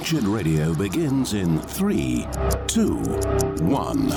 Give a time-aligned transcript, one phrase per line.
[0.00, 2.26] Wretched Radio begins in three,
[2.66, 2.96] two,
[3.60, 4.08] one.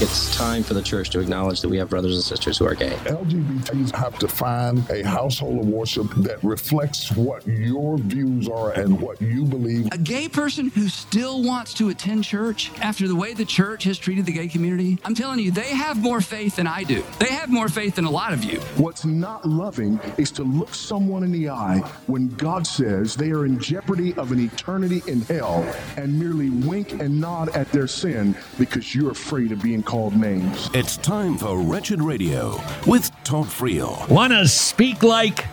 [0.00, 2.74] It's time for the church to acknowledge that we have brothers and sisters who are
[2.74, 2.94] gay.
[3.04, 9.00] LGBTs have to find a household of worship that reflects what your views are and
[9.00, 9.86] what you believe.
[9.92, 13.96] A gay person who still wants to attend church after the way the church has
[13.96, 17.04] treated the gay community, I'm telling you, they have more faith than I do.
[17.20, 18.58] They have more faith than a lot of you.
[18.76, 23.46] What's not loving is to look someone in the eye when God says they are
[23.46, 25.62] in jeopardy of an eternity in hell
[25.96, 30.70] and merely wink and nod at their sin because you're afraid of being called names.
[30.72, 34.08] It's time for Wretched Radio with Todd Friel.
[34.08, 35.46] Want to speak like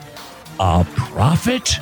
[0.60, 1.78] a prophet?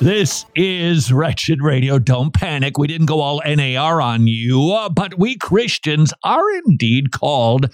[0.00, 1.98] This is Wretched Radio.
[1.98, 2.78] Don't panic.
[2.78, 7.72] We didn't go all NAR on you, uh, but we Christians are indeed called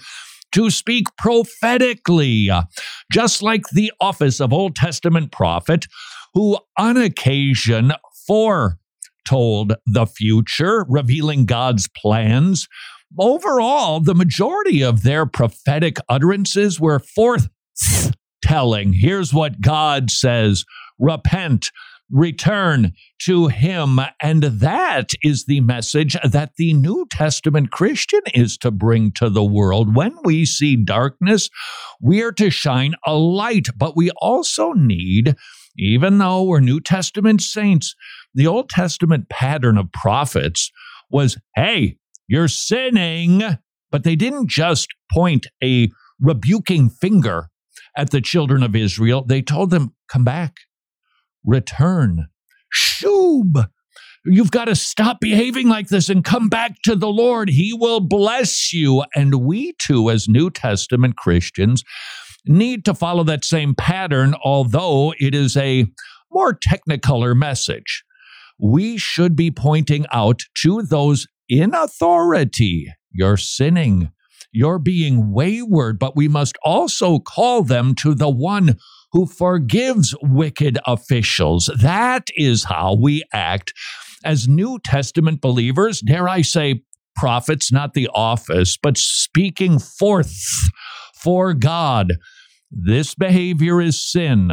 [0.51, 2.63] to speak prophetically, uh,
[3.11, 5.85] just like the office of Old Testament prophet,
[6.33, 7.93] who on occasion
[8.27, 12.67] foretold the future, revealing God's plans
[13.17, 17.49] overall, the majority of their prophetic utterances were forth
[18.41, 18.93] telling.
[18.93, 20.65] Here's what God says
[20.99, 21.71] repent,
[22.11, 22.93] return
[23.23, 23.99] to Him.
[24.21, 29.43] And that is the message that the New Testament Christian is to bring to the
[29.43, 29.95] world.
[29.95, 31.49] When we see darkness,
[32.01, 35.35] we are to shine a light, but we also need,
[35.77, 37.95] even though we're New Testament saints,
[38.33, 40.71] the Old Testament pattern of prophets
[41.09, 41.97] was hey,
[42.29, 43.43] you're sinning.
[43.91, 47.49] But they didn't just point a rebuking finger
[47.97, 49.25] at the children of Israel.
[49.27, 50.57] They told them, come back,
[51.43, 52.27] return,
[52.73, 53.69] shub.
[54.25, 57.49] You've got to stop behaving like this and come back to the Lord.
[57.49, 59.03] He will bless you.
[59.15, 61.83] And we too, as New Testament Christians,
[62.45, 65.87] need to follow that same pattern, although it is a
[66.31, 68.03] more technicolor message.
[68.59, 72.87] We should be pointing out to those in authority.
[73.11, 74.11] You're sinning.
[74.51, 78.77] You're being wayward, but we must also call them to the one
[79.11, 81.69] who forgives wicked officials.
[81.81, 83.73] That is how we act
[84.23, 86.83] as New Testament believers, dare I say,
[87.15, 90.35] prophets, not the office, but speaking forth
[91.21, 92.13] for God.
[92.71, 94.51] This behavior is sin.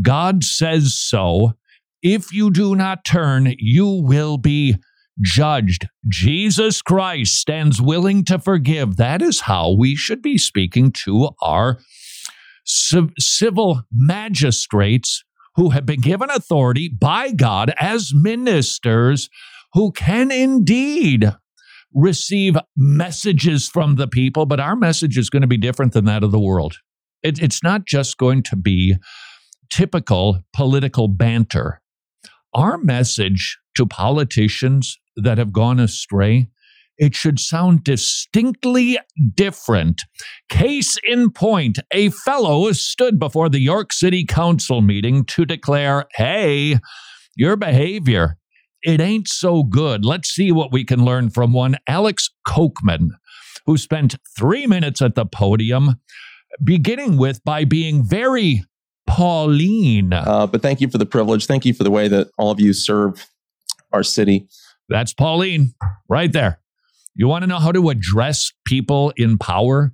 [0.00, 1.52] God says so.
[2.02, 4.76] If you do not turn, you will be
[5.22, 5.88] judged.
[6.08, 8.96] Jesus Christ stands willing to forgive.
[8.96, 11.78] That is how we should be speaking to our
[12.64, 15.24] civil magistrates
[15.56, 19.28] who have been given authority by God as ministers
[19.72, 21.32] who can indeed
[21.92, 26.22] receive messages from the people, but our message is going to be different than that
[26.22, 26.76] of the world.
[27.22, 28.96] It, it's not just going to be
[29.70, 31.80] typical political banter.
[32.54, 36.48] Our message to politicians that have gone astray,
[36.98, 38.98] it should sound distinctly
[39.34, 40.02] different.
[40.50, 46.78] Case in point, a fellow stood before the York City Council meeting to declare, hey,
[47.36, 48.36] your behavior,
[48.82, 50.04] it ain't so good.
[50.04, 53.08] Let's see what we can learn from one Alex Kocman,
[53.64, 55.96] who spent three minutes at the podium,
[56.62, 58.62] beginning with by being very
[59.06, 60.12] Pauline.
[60.12, 61.46] Uh, but thank you for the privilege.
[61.46, 63.26] Thank you for the way that all of you serve
[63.92, 64.46] our city.
[64.90, 65.72] That's Pauline
[66.08, 66.60] right there.
[67.14, 69.92] You want to know how to address people in power?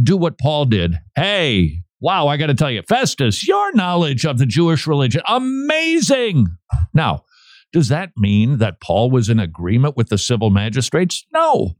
[0.00, 0.96] Do what Paul did.
[1.16, 6.46] Hey, wow, I got to tell you, Festus, your knowledge of the Jewish religion, amazing.
[6.94, 7.24] Now,
[7.72, 11.24] does that mean that Paul was in agreement with the civil magistrates?
[11.32, 11.72] No.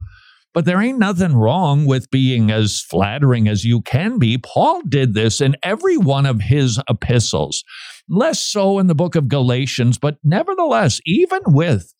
[0.53, 4.37] But there ain't nothing wrong with being as flattering as you can be.
[4.37, 7.63] Paul did this in every one of his epistles,
[8.09, 11.93] less so in the book of Galatians, but nevertheless, even with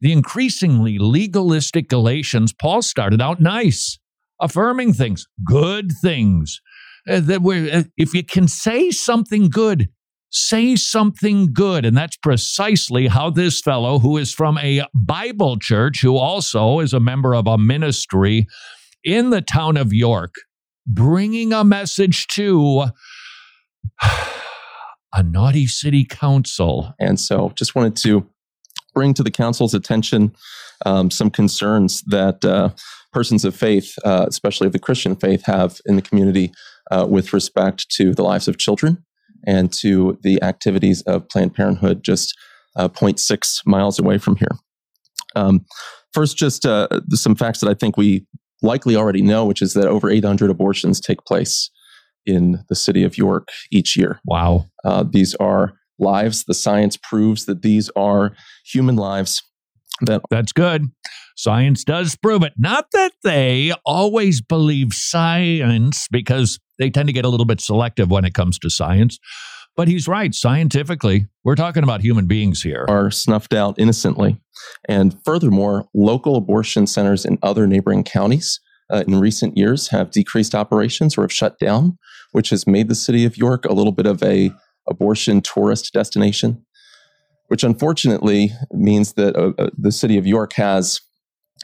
[0.00, 3.98] the increasingly legalistic Galatians, Paul started out nice,
[4.40, 6.60] affirming things, good things.
[7.08, 9.88] Uh, that uh, if you can say something good,
[10.30, 11.84] say something good.
[11.84, 16.92] And that's precisely how this fellow, who is from a Bible church, who also is
[16.92, 18.46] a member of a ministry
[19.04, 20.34] in the town of York,
[20.86, 22.86] bringing a message to
[25.14, 26.92] a naughty city council.
[27.00, 28.28] And so just wanted to
[28.98, 30.34] bring to the council's attention
[30.84, 32.70] um, some concerns that uh,
[33.12, 36.50] persons of faith, uh, especially of the Christian faith, have in the community
[36.90, 39.04] uh, with respect to the lives of children
[39.46, 42.36] and to the activities of Planned Parenthood just
[42.74, 44.56] uh, 0.6 miles away from here.
[45.36, 45.64] Um,
[46.12, 48.26] first, just uh, some facts that I think we
[48.62, 51.70] likely already know, which is that over 800 abortions take place
[52.26, 54.18] in the city of York each year.
[54.24, 54.66] Wow.
[54.84, 56.44] Uh, these are lives.
[56.44, 58.34] The science proves that these are
[58.64, 59.42] human lives
[60.02, 60.86] that That's good.
[61.36, 62.52] Science does prove it.
[62.56, 68.10] Not that they always believe science because they tend to get a little bit selective
[68.10, 69.18] when it comes to science.
[69.76, 70.34] But he's right.
[70.34, 72.84] Scientifically, we're talking about human beings here.
[72.88, 74.40] are snuffed out innocently.
[74.88, 78.60] And furthermore, local abortion centers in other neighboring counties
[78.90, 81.96] uh, in recent years have decreased operations or have shut down,
[82.32, 84.50] which has made the city of York a little bit of a
[84.88, 86.64] abortion tourist destination,
[87.48, 91.00] which unfortunately means that uh, uh, the city of York has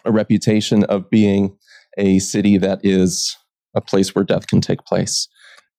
[0.05, 1.57] a reputation of being
[1.97, 3.37] a city that is
[3.75, 5.29] a place where death can take place.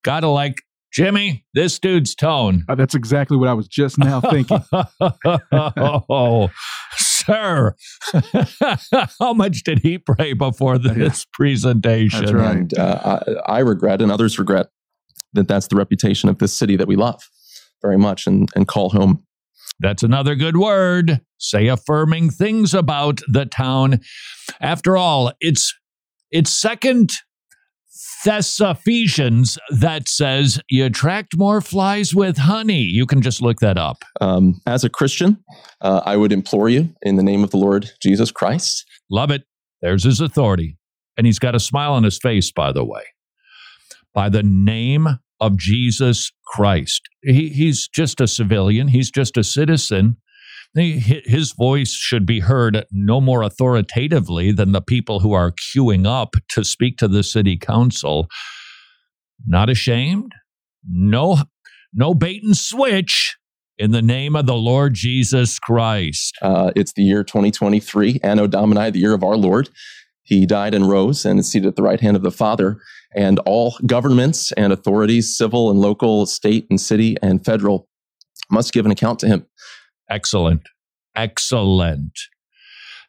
[0.03, 0.61] Gotta like
[0.95, 2.63] Jimmy, this dude's tone.
[2.69, 4.63] Uh, That's exactly what I was just now thinking.
[5.51, 6.49] oh,
[6.97, 7.75] sir.
[9.19, 12.21] How much did he pray before this presentation?
[12.21, 12.57] That's right.
[12.57, 14.67] And uh, I, I regret, and others regret,
[15.35, 17.21] that that's the reputation of this city that we love
[17.81, 19.23] very much and, and call home.
[19.79, 21.21] That's another good word.
[21.37, 23.99] Say affirming things about the town.
[24.61, 25.73] After all, it's
[26.31, 27.11] it's second
[28.23, 32.81] Thessalonians that says you attract more flies with honey.
[32.81, 34.03] You can just look that up.
[34.19, 35.43] Um, as a Christian,
[35.81, 38.85] uh, I would implore you in the name of the Lord Jesus Christ.
[39.11, 39.43] Love it.
[39.81, 40.77] There's his authority.
[41.17, 43.03] And he's got a smile on his face, by the way.
[44.13, 47.01] By the name of Jesus Christ.
[47.23, 50.17] He, he's just a civilian, he's just a citizen.
[50.73, 56.05] He- His voice should be heard no more authoritatively than the people who are queuing
[56.05, 58.27] up to speak to the city council.
[59.45, 60.33] Not ashamed?
[60.89, 61.37] No,
[61.93, 63.37] no bait and switch
[63.77, 66.35] in the name of the Lord Jesus Christ.
[66.41, 69.69] Uh, it's the year 2023, Anno Domini, the year of our Lord.
[70.25, 72.79] He died and rose and is seated at the right hand of the Father.
[73.15, 77.87] And all governments and authorities, civil and local, state and city and federal,
[78.49, 79.45] must give an account to him.
[80.09, 80.63] Excellent.
[81.15, 82.11] Excellent.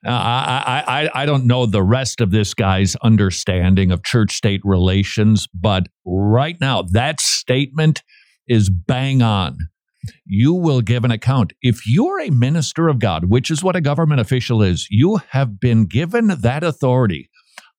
[0.05, 4.61] I, I, I, I don't know the rest of this guy's understanding of church state
[4.63, 8.03] relations, but right now, that statement
[8.47, 9.57] is bang on.
[10.25, 11.53] You will give an account.
[11.63, 15.61] If you're a minister of God, which is what a government official is, you have
[15.61, 17.31] been given that authority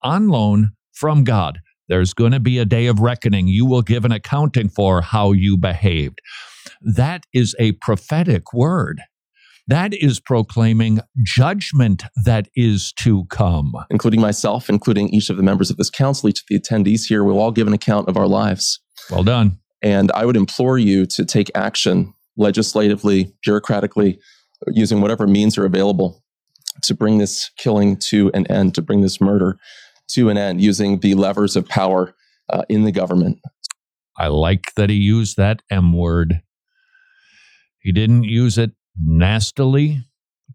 [0.03, 1.59] on loan from God.
[1.89, 3.47] There's going to be a day of reckoning.
[3.47, 6.19] You will give an accounting for how you behaved.
[6.81, 9.01] That is a prophetic word.
[9.68, 13.74] That is proclaiming judgment that is to come.
[13.89, 17.24] including myself, including each of the members of this council, each of the attendees here,
[17.24, 18.79] we'll all give an account of our lives.
[19.12, 19.59] Well done.
[19.81, 24.19] And I would implore you to take action legislatively, bureaucratically,
[24.68, 26.24] using whatever means are available
[26.84, 29.57] to bring this killing to an end, to bring this murder
[30.10, 32.13] to an end, using the levers of power
[32.50, 33.39] uh, in the government.
[34.18, 36.42] I like that he used that M word.
[37.80, 40.01] He didn't use it nastily,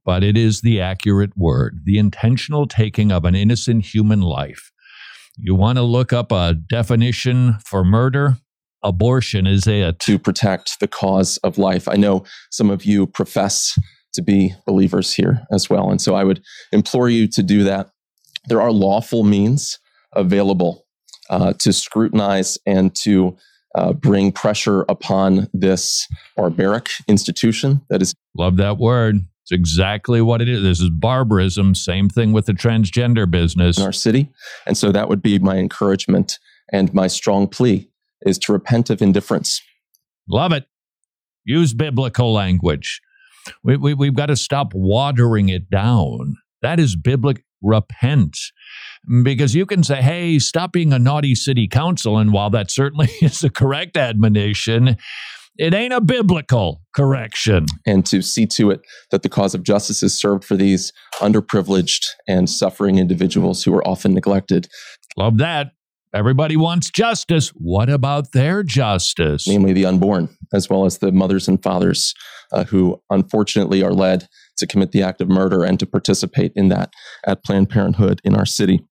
[0.04, 4.72] but it is the accurate word the intentional taking of an innocent human life.
[5.38, 8.36] You want to look up a definition for murder?
[8.82, 9.98] Abortion is it.
[10.00, 11.88] to protect the cause of life.
[11.88, 13.78] I know some of you profess
[14.14, 15.90] to be believers here as well.
[15.90, 16.42] And so I would
[16.72, 17.90] implore you to do that.
[18.46, 19.78] There are lawful means
[20.12, 20.84] available
[21.30, 23.36] uh, to scrutinize and to
[23.74, 26.06] uh, bring pressure upon this
[26.36, 29.20] barbaric institution that is Love that word.
[29.44, 30.62] It's exactly what it is.
[30.62, 31.74] This is barbarism.
[31.74, 33.78] Same thing with the transgender business.
[33.78, 34.28] in our city.
[34.66, 36.38] And so that would be my encouragement
[36.72, 37.88] and my strong plea
[38.26, 39.60] is to repent of indifference.
[40.28, 40.64] Love it.
[41.44, 43.00] Use biblical language.
[43.64, 46.36] We, we, we've got to stop watering it down.
[46.62, 47.42] That is biblical.
[47.64, 48.36] Repent.
[49.22, 52.18] Because you can say, hey, stop being a naughty city council.
[52.18, 54.96] And while that certainly is a correct admonition,
[55.58, 57.66] it ain't a biblical correction.
[57.86, 58.80] and to see to it
[59.12, 63.86] that the cause of justice is served for these underprivileged and suffering individuals who are
[63.86, 64.66] often neglected,
[65.16, 65.72] Love that.
[66.14, 67.48] Everybody wants justice.
[67.50, 69.48] What about their justice?
[69.48, 72.14] namely the unborn, as well as the mothers and fathers
[72.52, 74.28] uh, who unfortunately are led
[74.58, 76.92] to commit the act of murder and to participate in that
[77.26, 78.84] at Planned Parenthood in our city.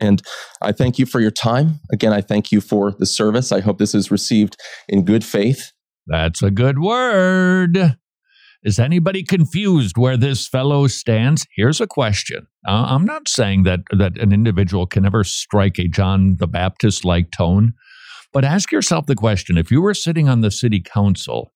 [0.00, 0.22] And
[0.62, 1.80] I thank you for your time.
[1.92, 3.50] Again, I thank you for the service.
[3.50, 4.56] I hope this is received
[4.88, 5.72] in good faith.
[6.06, 7.96] That's a good word.
[8.64, 11.46] Is anybody confused where this fellow stands?
[11.54, 12.46] Here's a question.
[12.66, 17.04] Uh, I'm not saying that that an individual can ever strike a John the Baptist
[17.04, 17.74] like tone,
[18.32, 21.52] but ask yourself the question: If you were sitting on the city council,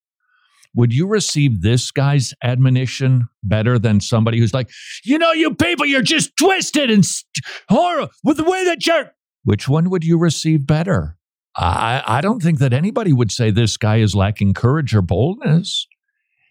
[0.74, 4.68] would you receive this guy's admonition better than somebody who's like,
[5.02, 9.10] you know, you people, you're just twisted and st- horror with the way that you're.
[9.44, 11.16] Which one would you receive better?
[11.56, 15.86] I, I don't think that anybody would say this guy is lacking courage or boldness.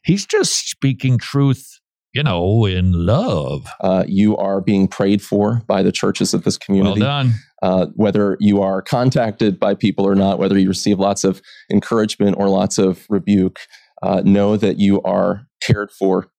[0.07, 1.81] He's just speaking truth,
[2.13, 3.67] you know, in love.
[3.81, 7.01] Uh, you are being prayed for by the churches of this community.
[7.01, 7.33] Well done.
[7.61, 12.37] Uh, whether you are contacted by people or not, whether you receive lots of encouragement
[12.39, 13.59] or lots of rebuke,
[14.01, 16.31] uh, know that you are cared for,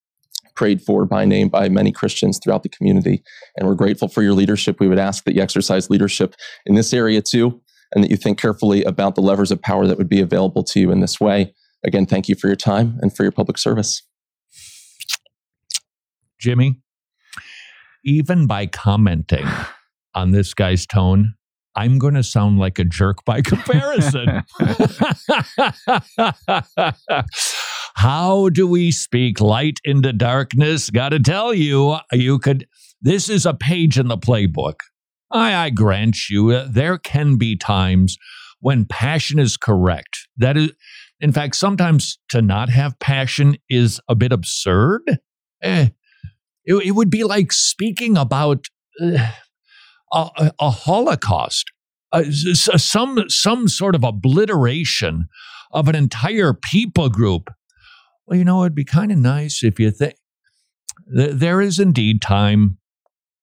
[0.56, 3.22] prayed for by name by many Christians throughout the community.
[3.58, 4.80] And we're grateful for your leadership.
[4.80, 7.60] We would ask that you exercise leadership in this area too,
[7.92, 10.80] and that you think carefully about the levers of power that would be available to
[10.80, 11.52] you in this way.
[11.84, 14.02] Again, thank you for your time and for your public service.
[16.40, 16.80] Jimmy,
[18.04, 19.46] even by commenting
[20.14, 21.34] on this guy's tone,
[21.76, 24.42] I'm going to sound like a jerk by comparison.
[27.94, 30.90] How do we speak light into darkness?
[30.90, 32.66] Got to tell you, you could.
[33.00, 34.80] This is a page in the playbook.
[35.30, 38.16] I, I grant you, uh, there can be times
[38.60, 40.28] when passion is correct.
[40.36, 40.72] That is,
[41.20, 45.02] in fact, sometimes to not have passion is a bit absurd.
[45.62, 45.88] Eh,
[46.64, 48.66] it, it would be like speaking about
[49.00, 49.30] uh,
[50.12, 51.72] a, a, Holocaust,
[52.12, 55.26] uh, some some sort of obliteration
[55.72, 57.50] of an entire people group.
[58.26, 60.14] Well, you know, it'd be kind of nice if you think
[61.14, 62.78] th- there is indeed time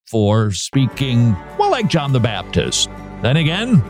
[0.09, 2.89] for speaking, well, like John the Baptist.
[3.21, 3.83] Then again,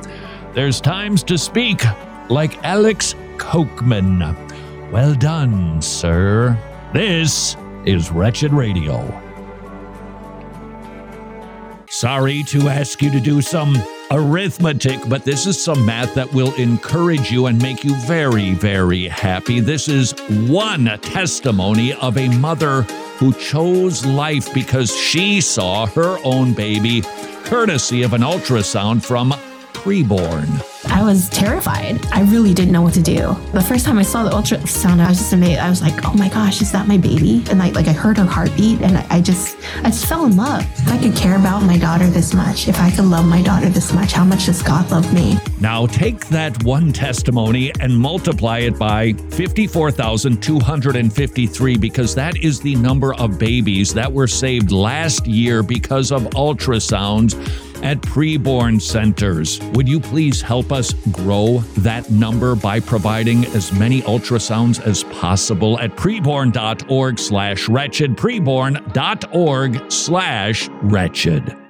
[0.54, 1.84] there's times to speak
[2.30, 4.36] like Alex Kocman.
[4.92, 6.58] Well done, sir.
[6.94, 9.22] This is Wretched Radio.
[11.90, 13.78] Sorry to ask you to do some
[14.12, 19.08] arithmetic, but this is some math that will encourage you and make you very, very
[19.08, 19.60] happy.
[19.60, 20.12] This is
[20.48, 22.82] one testimony of a mother
[23.18, 27.02] who chose life because she saw her own baby,
[27.46, 29.34] courtesy of an ultrasound from
[29.86, 30.50] preborn.
[30.90, 32.04] I was terrified.
[32.08, 33.36] I really didn't know what to do.
[33.54, 35.60] The first time I saw the ultrasound, I was just amazed.
[35.60, 38.18] I was like, "Oh my gosh, is that my baby?" And I like I heard
[38.18, 40.62] her heartbeat, and I, I just I just fell in love.
[40.80, 43.70] If I could care about my daughter this much, if I could love my daughter
[43.70, 45.38] this much, how much does God love me?
[45.60, 51.78] Now take that one testimony and multiply it by fifty-four thousand two hundred and fifty-three,
[51.78, 57.36] because that is the number of babies that were saved last year because of ultrasounds
[57.86, 59.62] at preborn centers.
[59.74, 65.80] Would you please help us grow that number by providing as many ultrasounds as possible
[65.80, 71.65] at preborn.org slash wretched, preborn.org slash wretched.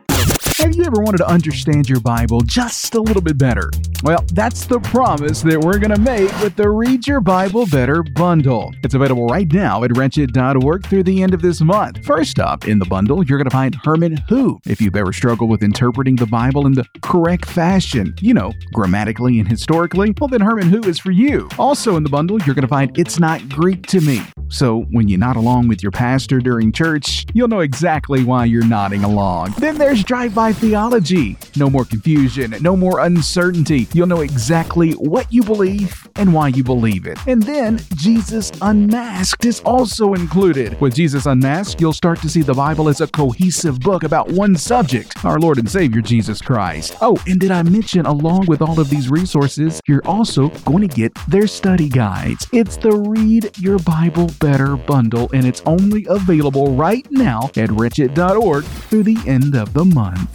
[0.57, 3.69] Have you ever wanted to understand your Bible just a little bit better?
[4.03, 8.01] Well, that's the promise that we're going to make with the Read Your Bible Better
[8.03, 8.74] bundle.
[8.81, 12.05] It's available right now at wretched.org through the end of this month.
[12.05, 14.62] First up in the bundle, you're going to find Herman Who.
[14.65, 19.39] If you've ever struggled with interpreting the Bible in the correct fashion, you know, grammatically
[19.39, 21.50] and historically, well, then Herman Who is for you.
[21.59, 24.21] Also in the bundle, you're going to find It's Not Greek to Me.
[24.47, 28.65] So when you're nod along with your pastor during church, you'll know exactly why you're
[28.65, 29.55] nodding along.
[29.57, 31.38] Then there's Drive By Theology.
[31.56, 33.88] No more confusion, no more uncertainty.
[33.94, 37.18] You'll know exactly what you believe and why you believe it.
[37.28, 40.80] And then Jesus Unmasked is also included.
[40.80, 44.56] With Jesus Unmasked, you'll start to see the Bible as a cohesive book about one
[44.56, 46.96] subject our Lord and Savior Jesus Christ.
[47.02, 50.94] Oh, and did I mention, along with all of these resources, you're also going to
[50.94, 52.48] get their study guides.
[52.52, 58.66] It's the Read Your Bible Better bundle, and it's only available right now at wretched.org
[58.66, 60.35] through the end of the month.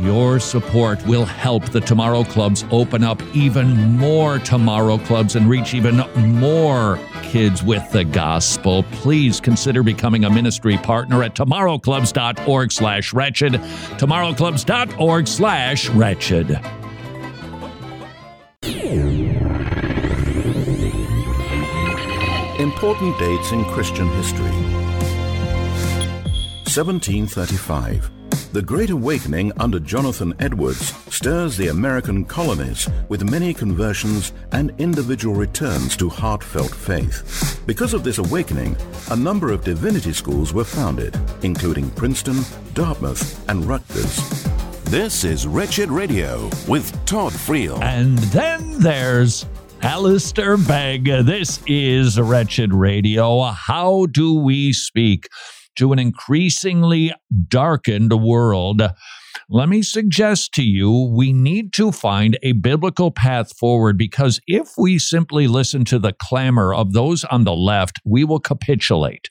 [0.00, 5.74] Your support will help the Tomorrow Clubs open up even more Tomorrow Clubs and reach
[5.74, 8.82] even more kids with the gospel.
[8.92, 16.50] Please consider becoming a ministry partner at tomorrowclubs.org slash wretched, tomorrowclubs.org slash wretched.
[22.58, 24.50] Important dates in Christian history.
[26.64, 28.19] 1735
[28.52, 35.36] The Great Awakening under Jonathan Edwards stirs the American colonies with many conversions and individual
[35.36, 37.62] returns to heartfelt faith.
[37.64, 38.76] Because of this awakening,
[39.12, 42.40] a number of divinity schools were founded, including Princeton,
[42.74, 44.44] Dartmouth, and Rutgers.
[44.86, 47.80] This is Wretched Radio with Todd Friel.
[47.80, 49.46] And then there's
[49.82, 51.04] Alistair Begg.
[51.04, 53.42] This is Wretched Radio.
[53.42, 55.28] How do we speak
[55.76, 57.12] to an increasingly
[57.48, 58.82] darkened world?
[59.48, 64.70] Let me suggest to you we need to find a biblical path forward because if
[64.78, 69.28] we simply listen to the clamor of those on the left, we will capitulate.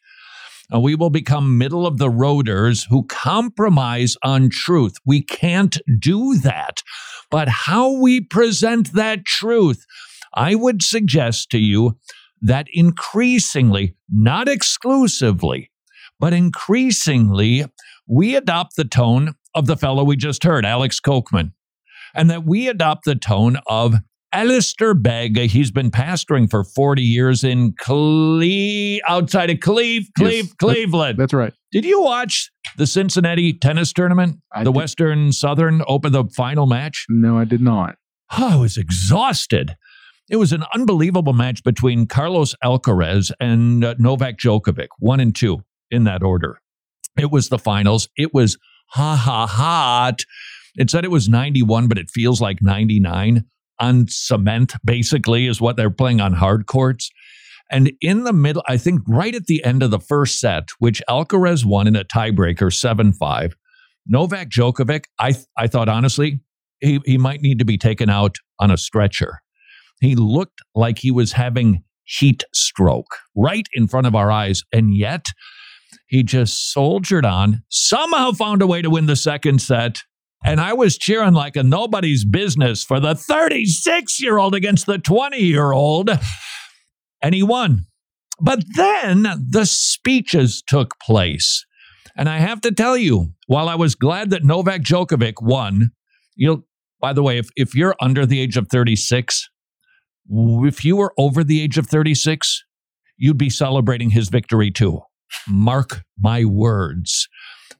[0.74, 4.96] Uh, we will become middle of the roaders who compromise on truth.
[5.06, 6.84] We can't do that.
[7.32, 9.86] But how we present that truth,
[10.34, 11.98] I would suggest to you
[12.42, 15.72] that increasingly, not exclusively,
[16.20, 17.66] but increasingly,
[18.08, 21.54] we adopt the tone of the fellow we just heard, Alex Kocman,
[22.16, 23.96] and that we adopt the tone of
[24.32, 25.38] Alistair Begg.
[25.38, 31.18] He's been pastoring for 40 years in Cle- outside of Cleve, Cleve, Yes, Cleveland.
[31.18, 31.54] That's right.
[31.72, 34.38] Did you watch the Cincinnati tennis tournament?
[34.54, 37.06] I the did- Western Southern Open, the final match?
[37.10, 37.96] No, I did not.
[38.38, 39.76] Oh, I was exhausted.
[40.30, 45.64] It was an unbelievable match between Carlos Alcaraz and uh, Novak Djokovic, one and two
[45.92, 46.60] in that order.
[47.18, 48.08] It was the finals.
[48.16, 50.22] It was ha ha hot.
[50.76, 53.46] It said it was 91, but it feels like 99
[53.80, 57.10] on cement, basically, is what they're playing on hard courts.
[57.72, 61.02] And in the middle, I think right at the end of the first set, which
[61.10, 63.56] Alcaraz won in a tiebreaker 7 5,
[64.08, 66.40] Novak Djokovic, I, I thought honestly,
[66.80, 69.42] he, he might need to be taken out on a stretcher.
[70.02, 74.64] He looked like he was having heat stroke right in front of our eyes.
[74.74, 75.28] And yet
[76.10, 80.02] he just soldiered on, somehow found a way to win the second set.
[80.44, 84.98] And I was cheering like a nobody's business for the 36 year old against the
[84.98, 86.10] 20 year old.
[87.22, 87.86] And he won.
[88.42, 91.64] But then the speeches took place.
[92.16, 95.92] And I have to tell you, while I was glad that Novak Djokovic won,
[96.36, 96.64] you'll,
[97.00, 99.48] by the way, if, if you're under the age of 36,
[100.32, 102.64] if you were over the age of 36,
[103.18, 105.02] you'd be celebrating his victory too.
[105.48, 107.28] Mark my words.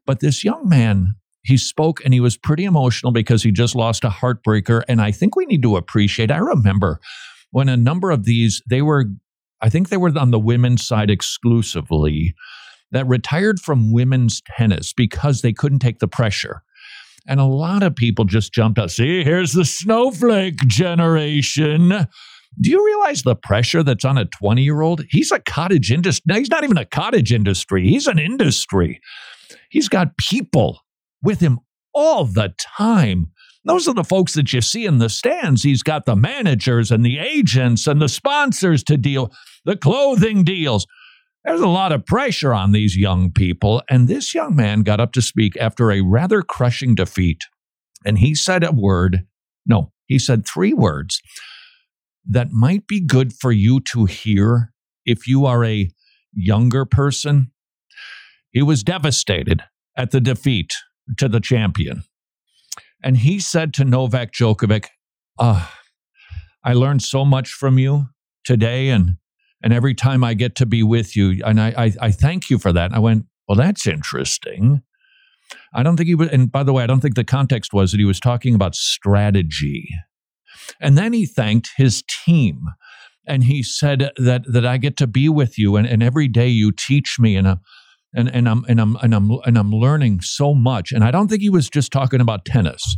[0.06, 4.04] But this young man, he spoke and he was pretty emotional because he just lost
[4.04, 4.84] a heartbreaker.
[4.88, 7.00] And I think we need to appreciate, I remember
[7.52, 9.06] when a number of these, they were,
[9.62, 12.34] I think they were on the women's side exclusively,
[12.92, 16.64] that retired from women's tennis because they couldn't take the pressure.
[17.28, 18.90] And a lot of people just jumped up.
[18.90, 22.08] See, here's the snowflake generation.
[22.62, 25.04] Do you realize the pressure that's on a 20 year old?
[25.10, 26.24] He's a cottage industry.
[26.28, 29.02] No, he's not even a cottage industry, he's an industry.
[29.70, 30.82] He's got people
[31.22, 31.60] with him
[31.94, 33.32] all the time.
[33.66, 35.64] Those are the folks that you see in the stands.
[35.64, 39.32] He's got the managers and the agents and the sponsors to deal,
[39.66, 40.88] the clothing deals.
[41.44, 43.82] There's a lot of pressure on these young people.
[43.90, 47.42] And this young man got up to speak after a rather crushing defeat.
[48.06, 49.28] And he said a word,
[49.66, 51.22] no, he said three words
[52.28, 54.74] that might be good for you to hear
[55.06, 55.90] if you are a
[56.34, 57.52] younger person.
[58.52, 59.64] He was devastated
[59.96, 60.74] at the defeat
[61.18, 62.04] to the champion.
[63.04, 64.88] And he said to Novak Djokovic,
[65.40, 65.74] Ah,
[66.64, 68.08] I learned so much from you
[68.44, 69.16] today and
[69.62, 72.58] and every time I get to be with you, and I, I, I thank you
[72.58, 72.86] for that.
[72.86, 74.84] And I went, well, that's interesting.
[75.74, 77.92] I don't think he was, and by the way, I don't think the context was
[77.92, 79.90] that he was talking about strategy.
[80.80, 82.62] And then he thanked his team.
[83.28, 86.48] And he said that that I get to be with you and, and every day
[86.48, 87.58] you teach me and, uh,
[88.16, 90.92] and and I'm and I'm and I'm and I'm learning so much.
[90.92, 92.98] And I don't think he was just talking about tennis.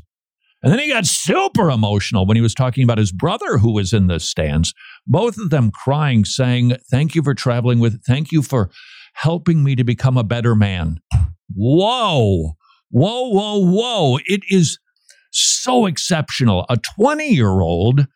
[0.64, 3.94] And then he got super emotional when he was talking about his brother who was
[3.94, 4.74] in the stands,
[5.08, 8.70] both of them crying, saying, Thank you for traveling with, thank you for
[9.14, 11.00] helping me to become a better man.
[11.54, 12.54] Whoa,
[12.90, 14.20] whoa, whoa, whoa.
[14.26, 14.78] It is
[15.32, 16.66] so exceptional.
[16.70, 18.08] A 20 year old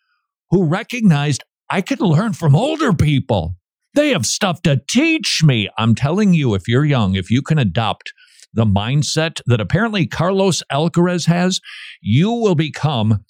[0.51, 3.55] who recognized I could learn from older people.
[3.95, 5.69] They have stuff to teach me.
[5.77, 8.11] I'm telling you, if you're young, if you can adopt
[8.53, 11.59] the mindset that apparently Carlos Alcaraz has,
[12.01, 13.23] you will become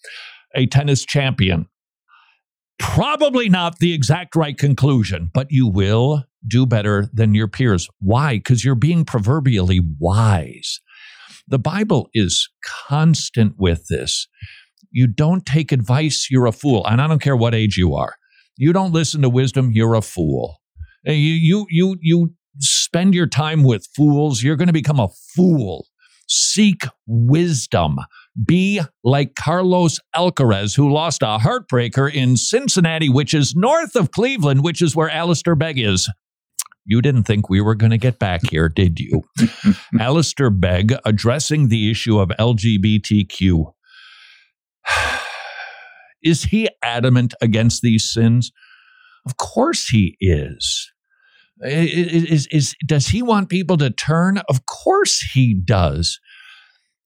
[0.55, 1.67] a tennis champion.
[2.77, 7.87] Probably not the exact right conclusion, but you will do better than your peers.
[7.99, 8.35] Why?
[8.35, 10.81] Because you're being proverbially wise.
[11.47, 12.49] The Bible is
[12.87, 14.27] constant with this.
[14.91, 16.85] You don't take advice, you're a fool.
[16.87, 18.15] And I don't care what age you are.
[18.57, 20.61] You don't listen to wisdom, you're a fool.
[21.07, 25.09] Uh, you, you, you, you spend your time with fools, you're going to become a
[25.35, 25.87] fool.
[26.27, 27.97] Seek wisdom.
[28.45, 34.63] Be like Carlos Alcaraz, who lost a heartbreaker in Cincinnati, which is north of Cleveland,
[34.63, 36.09] which is where Alistair Begg is.
[36.85, 39.23] You didn't think we were going to get back here, did you?
[39.99, 43.73] Alistair Begg addressing the issue of LGBTQ.
[46.23, 48.51] is he adamant against these sins?
[49.25, 50.91] Of course he is.
[51.61, 54.39] Is, is, is, does he want people to turn?
[54.49, 56.19] Of course he does.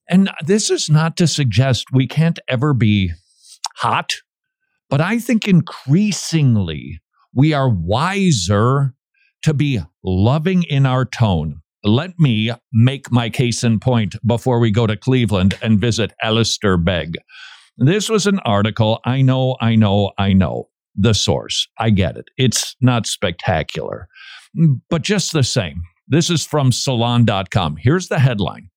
[0.10, 3.12] And this is not to suggest we can't ever be
[3.78, 4.12] hot,
[4.89, 7.00] but I think increasingly
[7.34, 8.96] we are wiser
[9.43, 11.62] to be loving in our tone.
[11.84, 16.78] Let me make my case in point before we go to Cleveland and visit Alistair
[16.78, 17.15] Begg.
[17.78, 18.99] This was an article.
[19.06, 20.69] I know, I know, I know.
[21.02, 21.67] The source.
[21.78, 22.25] I get it.
[22.36, 24.10] It's not spectacular.
[24.89, 27.78] But just the same, this is from salon.com.
[27.78, 28.69] Here's the headline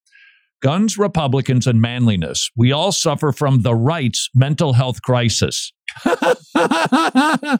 [0.61, 2.49] Guns, Republicans, and manliness.
[2.55, 5.73] We all suffer from the right's mental health crisis.
[6.05, 7.59] the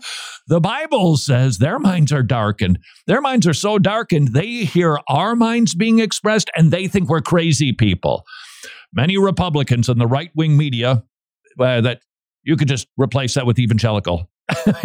[0.62, 2.80] Bible says their minds are darkened.
[3.08, 7.22] Their minds are so darkened, they hear our minds being expressed and they think we're
[7.22, 8.26] crazy people.
[8.94, 11.04] Many Republicans and the right wing media,
[11.60, 12.02] uh, that
[12.44, 14.30] you could just replace that with evangelical.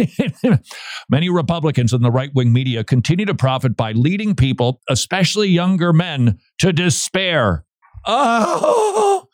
[1.10, 5.92] Many Republicans in the right wing media continue to profit by leading people, especially younger
[5.92, 7.64] men, to despair.
[8.10, 9.27] Oh,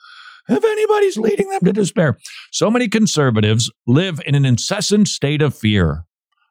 [0.48, 2.18] if anybody's leading them to despair.
[2.52, 6.04] So many conservatives live in an incessant state of fear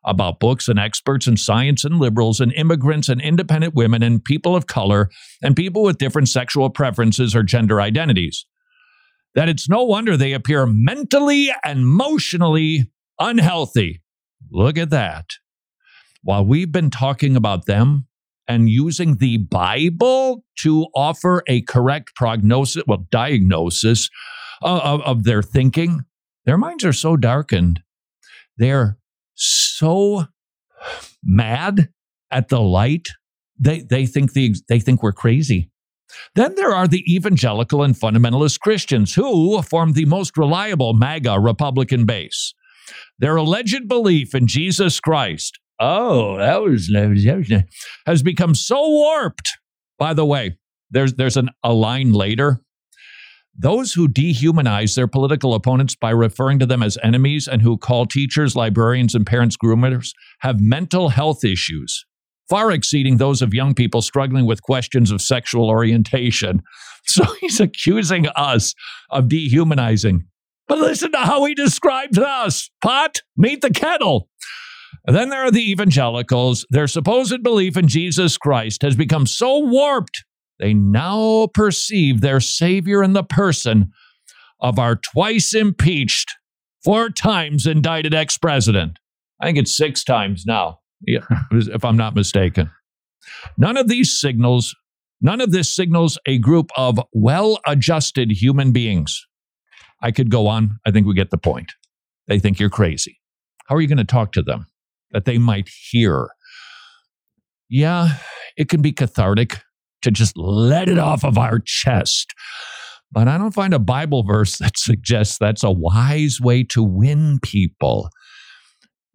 [0.06, 4.56] about books and experts and science and liberals and immigrants and independent women and people
[4.56, 5.10] of color
[5.42, 8.46] and people with different sexual preferences or gender identities.
[9.36, 14.02] That it's no wonder they appear mentally and emotionally unhealthy.
[14.52, 15.26] Look at that.
[16.22, 18.08] While we've been talking about them
[18.48, 24.10] and using the Bible to offer a correct prognosis, well, diagnosis
[24.62, 26.02] uh, of, of their thinking,
[26.46, 27.82] their minds are so darkened.
[28.58, 28.98] They're
[29.36, 30.26] so
[31.24, 31.90] mad
[32.32, 33.08] at the light.
[33.60, 35.70] They, they think the, they think we're crazy.
[36.36, 42.06] Then there are the evangelical and fundamentalist Christians who form the most reliable MAGA Republican
[42.06, 42.54] base.
[43.18, 46.89] Their alleged belief in Jesus Christ, oh, that was,
[48.06, 49.58] has become so warped.
[50.00, 50.58] By the way,
[50.91, 52.62] there's, there's an, a line later.
[53.56, 58.06] Those who dehumanize their political opponents by referring to them as enemies and who call
[58.06, 62.04] teachers, librarians, and parents groomers have mental health issues,
[62.50, 66.62] far exceeding those of young people struggling with questions of sexual orientation.
[67.06, 68.74] So he's accusing us
[69.10, 70.26] of dehumanizing.
[70.69, 74.30] But listen to how he describes us pot, meet the kettle.
[75.06, 76.66] Then there are the evangelicals.
[76.70, 80.24] Their supposed belief in Jesus Christ has become so warped,
[80.60, 83.92] they now perceive their Savior in the person
[84.62, 86.32] of our twice impeached,
[86.84, 88.98] four times indicted ex president.
[89.42, 92.72] I think it's six times now, if I'm not mistaken.
[93.58, 94.74] None of these signals,
[95.20, 99.26] none of this signals a group of well adjusted human beings.
[100.02, 100.80] I could go on.
[100.86, 101.74] I think we get the point.
[102.28, 103.20] They think you're crazy.
[103.68, 104.68] How are you going to talk to them
[105.13, 106.30] that they might hear?
[107.69, 108.17] Yeah,
[108.58, 109.62] it can be cathartic
[110.02, 112.34] to just let it off of our chest.
[113.12, 117.39] But I don't find a Bible verse that suggests that's a wise way to win
[117.41, 118.10] people.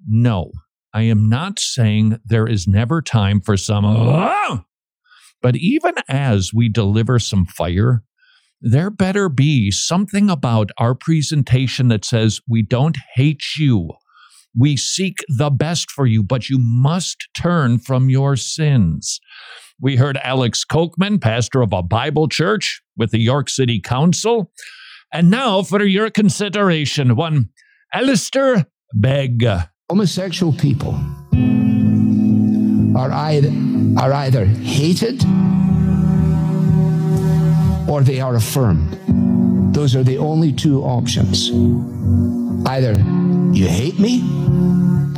[0.07, 0.53] No,
[0.95, 4.65] I am not saying there is never time for some, oh!
[5.43, 8.03] but even as we deliver some fire,
[8.61, 13.91] there better be something about our presentation that says we don't hate you.
[14.59, 19.21] We seek the best for you, but you must turn from your sins.
[19.81, 24.51] We heard Alex Kocman, pastor of a Bible church with the York City Council.
[25.13, 27.51] And now for your consideration, one
[27.95, 29.47] Alistair Begg.
[29.89, 30.99] Homosexual people
[32.97, 33.53] are either,
[33.99, 35.23] are either hated
[37.89, 38.99] or they are affirmed.
[39.73, 41.51] Those are the only two options.
[42.67, 42.95] Either
[43.53, 44.38] you hate me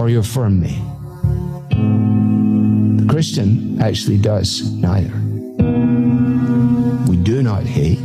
[0.00, 0.82] or you affirm me.
[2.96, 5.14] The Christian actually does neither.
[7.06, 8.00] We do not hate,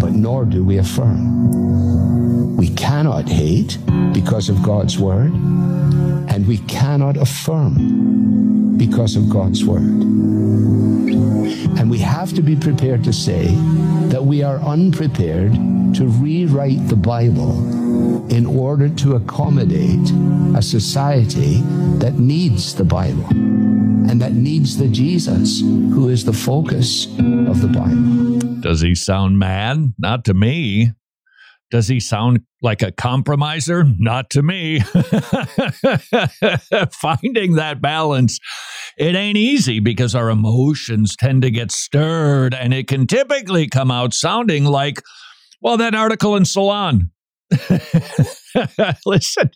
[0.00, 2.56] but nor do we affirm.
[2.56, 3.78] We cannot hate
[4.12, 10.02] because of God's word, and we cannot affirm because of God's word.
[11.78, 13.54] And we have to be prepared to say
[14.08, 15.52] that we are unprepared
[15.94, 17.79] to rewrite the Bible
[18.30, 20.10] in order to accommodate
[20.56, 21.60] a society
[21.98, 27.68] that needs the Bible and that needs the Jesus who is the focus of the
[27.68, 28.38] Bible.
[28.60, 29.94] Does he sound mad?
[29.98, 30.92] Not to me.
[31.70, 33.84] Does he sound like a compromiser?
[33.84, 34.80] Not to me.
[36.92, 38.38] Finding that balance,
[38.98, 43.90] it ain't easy because our emotions tend to get stirred and it can typically come
[43.90, 45.02] out sounding like,
[45.60, 47.10] well, that article in Salon.
[49.06, 49.50] Listen,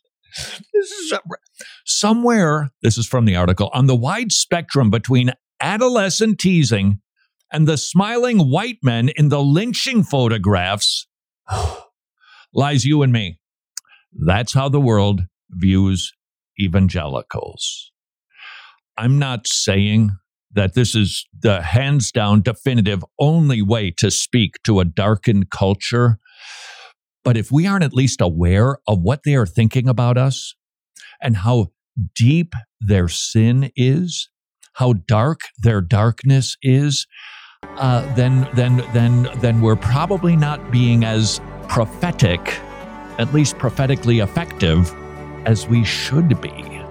[0.73, 1.13] this is
[1.85, 7.01] somewhere, this is from the article, on the wide spectrum between adolescent teasing
[7.53, 11.07] and the smiling white men in the lynching photographs
[12.55, 13.39] lies you and me.
[14.13, 16.13] That's how the world views
[16.61, 17.93] evangelicals.
[18.97, 20.11] I'm not saying
[20.53, 26.19] that this is the hands down definitive only way to speak to a darkened culture.
[27.25, 30.55] But if we aren't at least aware of what they are thinking about us
[31.21, 31.69] and how
[32.15, 34.29] deep their sin is,
[34.75, 37.07] how dark their darkness is,
[37.77, 42.41] uh, then then then then we're probably not being as prophetic,
[43.19, 44.95] at least prophetically effective,
[45.47, 46.83] as we should be.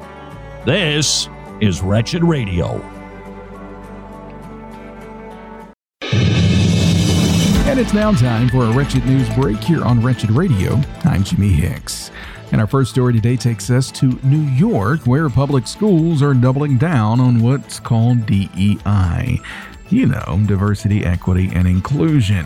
[0.66, 1.30] This
[1.62, 2.93] is Wretched Radio.
[7.74, 10.80] And it's now time for a Wretched News break here on Wretched Radio.
[11.06, 12.12] I'm Jimmy Hicks.
[12.52, 16.78] And our first story today takes us to New York, where public schools are doubling
[16.78, 19.42] down on what's called DEI.
[19.90, 22.46] You know, diversity, equity, and inclusion.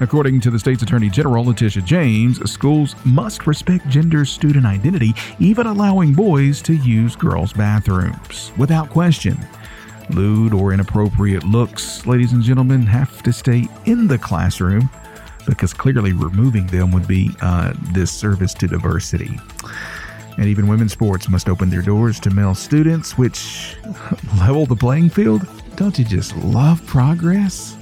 [0.00, 5.66] According to the state's Attorney General, Letitia James, schools must respect gender student identity, even
[5.66, 9.38] allowing boys to use girls' bathrooms, without question.
[10.10, 14.90] Lewd or inappropriate looks, ladies and gentlemen, have to stay in the classroom
[15.46, 19.38] because clearly removing them would be a disservice to diversity.
[20.38, 23.76] And even women's sports must open their doors to male students, which
[24.38, 25.46] level the playing field.
[25.76, 27.76] Don't you just love progress?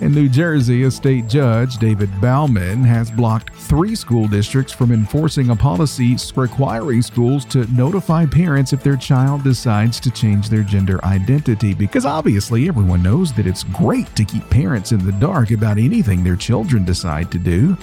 [0.00, 5.50] In New Jersey, a state judge, David Bauman, has blocked three school districts from enforcing
[5.50, 11.04] a policy requiring schools to notify parents if their child decides to change their gender
[11.04, 11.74] identity.
[11.74, 16.22] Because obviously, everyone knows that it's great to keep parents in the dark about anything
[16.22, 17.76] their children decide to do.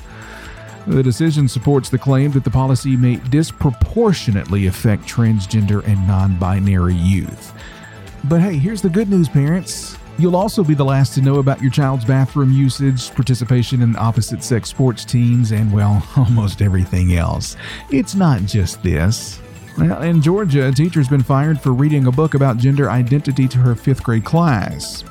[0.88, 6.96] The decision supports the claim that the policy may disproportionately affect transgender and non binary
[6.96, 7.52] youth.
[8.24, 9.98] But hey, here's the good news, parents.
[10.18, 14.44] You'll also be the last to know about your child's bathroom usage, participation in opposite
[14.44, 17.58] sex sports teams, and, well, almost everything else.
[17.92, 19.42] It's not just this.
[19.78, 23.58] Well, in Georgia, a teacher's been fired for reading a book about gender identity to
[23.58, 25.04] her fifth grade class.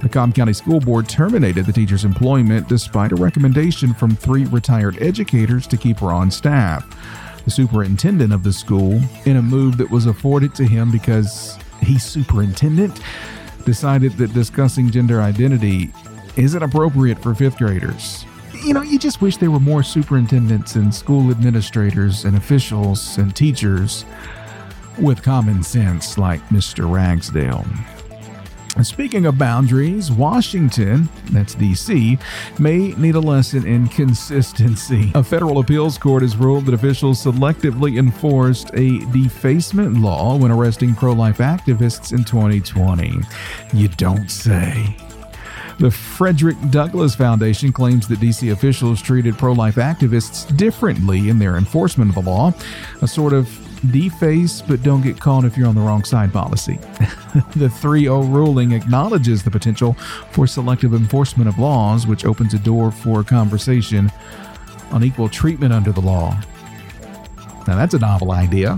[0.00, 5.00] The Cobb County School Board terminated the teacher's employment despite a recommendation from three retired
[5.02, 6.86] educators to keep her on staff.
[7.44, 12.04] The superintendent of the school, in a move that was afforded to him because he's
[12.04, 13.00] superintendent,
[13.64, 15.92] decided that discussing gender identity
[16.36, 18.24] isn't appropriate for fifth graders.
[18.64, 23.34] You know, you just wish there were more superintendents and school administrators and officials and
[23.34, 24.04] teachers
[24.98, 26.90] with common sense like Mr.
[26.90, 27.64] Ragsdale.
[28.80, 32.18] Speaking of boundaries, Washington, that's DC,
[32.58, 35.12] may need a lesson in consistency.
[35.14, 40.94] A federal appeals court has ruled that officials selectively enforced a defacement law when arresting
[40.94, 43.20] pro life activists in 2020.
[43.74, 44.96] You don't say.
[45.78, 51.56] The Frederick Douglass Foundation claims that DC officials treated pro life activists differently in their
[51.56, 52.54] enforcement of the law,
[53.02, 53.48] a sort of
[53.90, 56.78] deface but don't get caught if you're on the wrong side policy.
[57.56, 59.94] the 3 0 ruling acknowledges the potential
[60.30, 64.10] for selective enforcement of laws, which opens a door for conversation
[64.90, 66.38] on equal treatment under the law.
[67.66, 68.76] Now, that's a novel idea.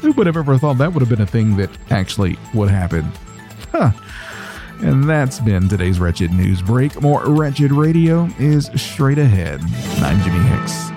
[0.00, 3.10] Who would have ever thought that would have been a thing that actually would happen?
[3.72, 3.92] Huh.
[4.80, 7.00] And that's been today's Wretched News Break.
[7.00, 9.60] More Wretched Radio is straight ahead.
[10.02, 10.95] I'm Jimmy Hicks.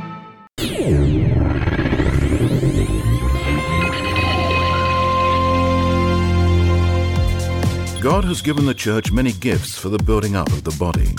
[8.09, 11.09] God has given the church many gifts for the building up of the body.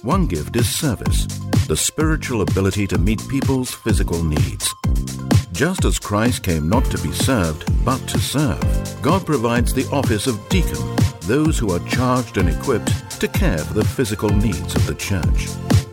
[0.00, 1.26] One gift is service,
[1.68, 4.74] the spiritual ability to meet people's physical needs.
[5.52, 8.62] Just as Christ came not to be served, but to serve,
[9.02, 10.78] God provides the office of deacon,
[11.24, 15.48] those who are charged and equipped to care for the physical needs of the church.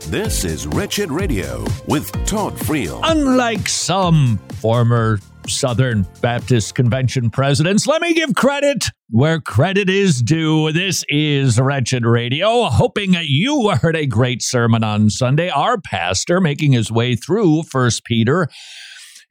[0.09, 3.01] This is Wretched Radio with Todd Friel.
[3.03, 10.71] Unlike some former Southern Baptist Convention presidents, let me give credit where credit is due.
[10.71, 12.65] This is Wretched Radio.
[12.65, 15.49] Hoping you heard a great sermon on Sunday.
[15.49, 18.47] Our pastor making his way through First Peter.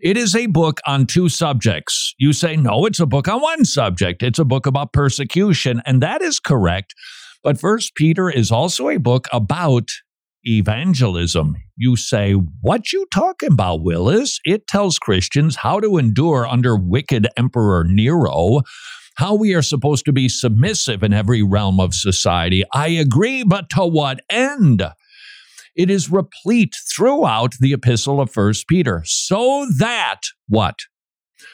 [0.00, 2.14] It is a book on two subjects.
[2.18, 4.22] You say, no, it's a book on one subject.
[4.22, 5.82] It's a book about persecution.
[5.86, 6.94] And that is correct.
[7.42, 9.88] But First Peter is also a book about
[10.48, 11.56] evangelism.
[11.76, 14.40] You say, What you talking about, Willis?
[14.44, 18.62] It tells Christians how to endure under wicked Emperor Nero,
[19.16, 22.64] how we are supposed to be submissive in every realm of society.
[22.72, 24.82] I agree, but to what end?
[25.76, 30.74] It is replete throughout the epistle of First Peter, so that what?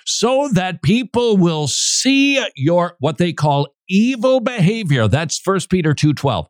[0.06, 5.08] So that people will see your what they call evil behavior.
[5.08, 6.46] That's First Peter 2:12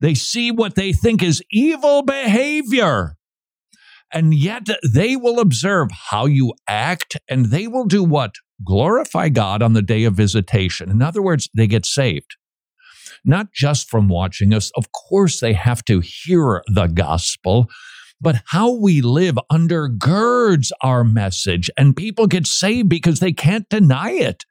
[0.00, 3.16] they see what they think is evil behavior.
[4.12, 8.34] And yet they will observe how you act and they will do what?
[8.64, 10.90] Glorify God on the day of visitation.
[10.90, 12.36] In other words, they get saved.
[13.24, 14.70] Not just from watching us.
[14.76, 17.68] Of course, they have to hear the gospel,
[18.20, 24.12] but how we live undergirds our message, and people get saved because they can't deny
[24.12, 24.44] it.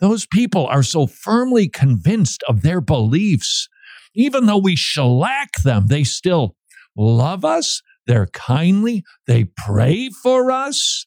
[0.00, 3.68] Those people are so firmly convinced of their beliefs
[4.14, 6.56] even though we shellac them, they still
[6.96, 7.82] love us.
[8.06, 9.04] They're kindly.
[9.26, 11.06] They pray for us.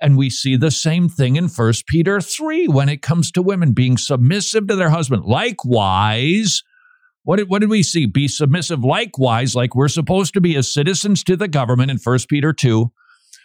[0.00, 3.72] And we see the same thing in 1 Peter 3 when it comes to women
[3.72, 5.24] being submissive to their husband.
[5.24, 6.62] Likewise,
[7.22, 8.06] what did, what did we see?
[8.06, 12.18] Be submissive likewise, like we're supposed to be as citizens to the government in 1
[12.28, 12.90] Peter 2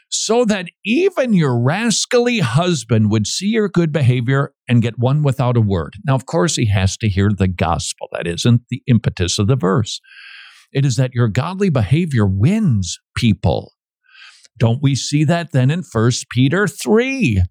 [0.10, 5.58] so that even your rascally husband would see your good behavior and get won without
[5.58, 5.96] a word.
[6.06, 8.08] Now, of course, he has to hear the gospel.
[8.13, 10.00] That isn't the impetus of the verse.
[10.72, 13.74] It is that your godly behavior wins people.
[14.58, 17.43] Don't we see that then in 1 Peter 3?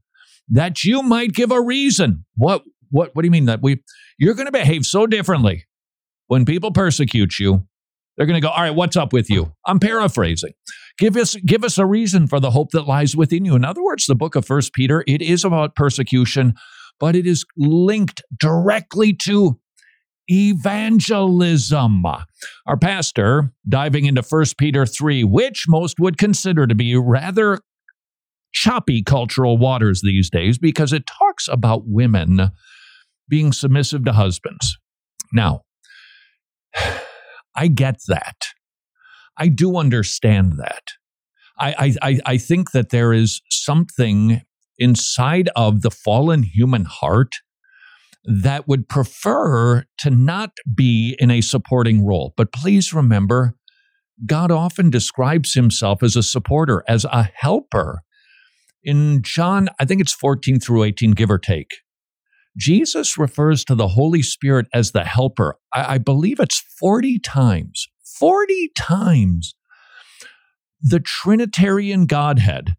[0.49, 2.25] That you might give a reason.
[2.37, 3.83] What what what do you mean that we
[4.19, 5.64] you're going to behave so differently
[6.29, 7.66] when people persecute you?
[8.17, 10.53] They're going to go, "All right, what's up with you?" I'm paraphrasing.
[10.99, 13.55] Give us give us a reason for the hope that lies within you.
[13.55, 16.55] In other words, the book of First Peter, it is about persecution,
[16.99, 19.59] but it is linked directly to
[20.29, 22.05] evangelism.
[22.67, 27.61] Our pastor diving into First Peter 3, which most would consider to be rather
[28.53, 32.51] choppy cultural waters these days because it talks about women
[33.29, 34.79] being submissive to husbands.
[35.33, 35.63] Now,
[37.57, 38.49] I get that.
[39.38, 40.83] I do understand that.
[41.59, 44.42] I, I, I think that there is something
[44.79, 47.37] inside of the fallen human heart
[48.25, 52.35] that would prefer to not be in a supporting role.
[52.37, 53.55] But please remember,
[54.27, 58.03] God often describes himself as a supporter, as a helper.
[58.83, 61.71] In John, I think it's 14 through 18, give or take,
[62.57, 65.57] Jesus refers to the Holy Spirit as the helper.
[65.75, 67.88] I, I believe it's 40 times.
[68.19, 69.55] 40 times
[70.81, 72.77] the Trinitarian Godhead,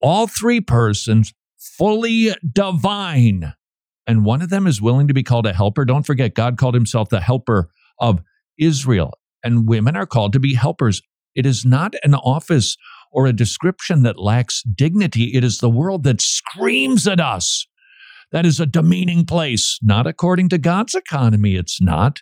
[0.00, 3.52] all three persons, fully divine.
[4.06, 5.84] And one of them is willing to be called a helper.
[5.84, 8.20] Don't forget, God called himself the helper of
[8.58, 11.02] Israel, and women are called to be helpers.
[11.34, 12.76] It is not an office
[13.12, 15.32] or a description that lacks dignity.
[15.34, 17.66] It is the world that screams at us.
[18.32, 21.54] That is a demeaning place, not according to God's economy.
[21.54, 22.20] It's not.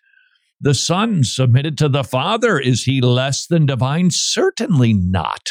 [0.60, 2.58] The Son submitted to the Father.
[2.58, 4.10] Is he less than divine?
[4.10, 5.50] Certainly not.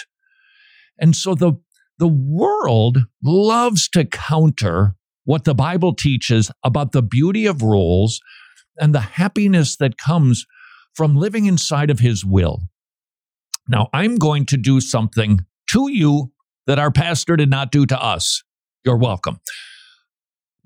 [1.00, 1.54] And so the,
[1.98, 8.20] the world loves to counter what the Bible teaches about the beauty of roles
[8.80, 10.46] and the happiness that comes
[10.94, 12.64] from living inside of His will.
[13.68, 16.32] Now, I'm going to do something to you
[16.68, 18.44] that our pastor did not do to us.
[18.84, 19.40] You're welcome.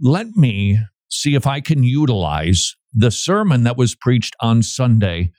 [0.05, 5.31] Let me see if I can utilize the sermon that was preached on Sunday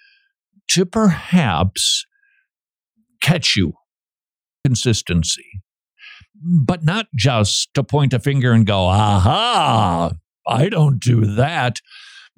[0.70, 2.06] to perhaps
[3.20, 3.74] catch you.
[4.64, 5.60] Consistency,
[6.42, 10.12] but not just to point a finger and go, aha,
[10.46, 11.80] I don't do that,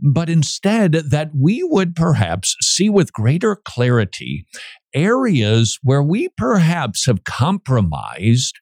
[0.01, 4.45] but instead that we would perhaps see with greater clarity
[4.93, 8.59] areas where we perhaps have compromised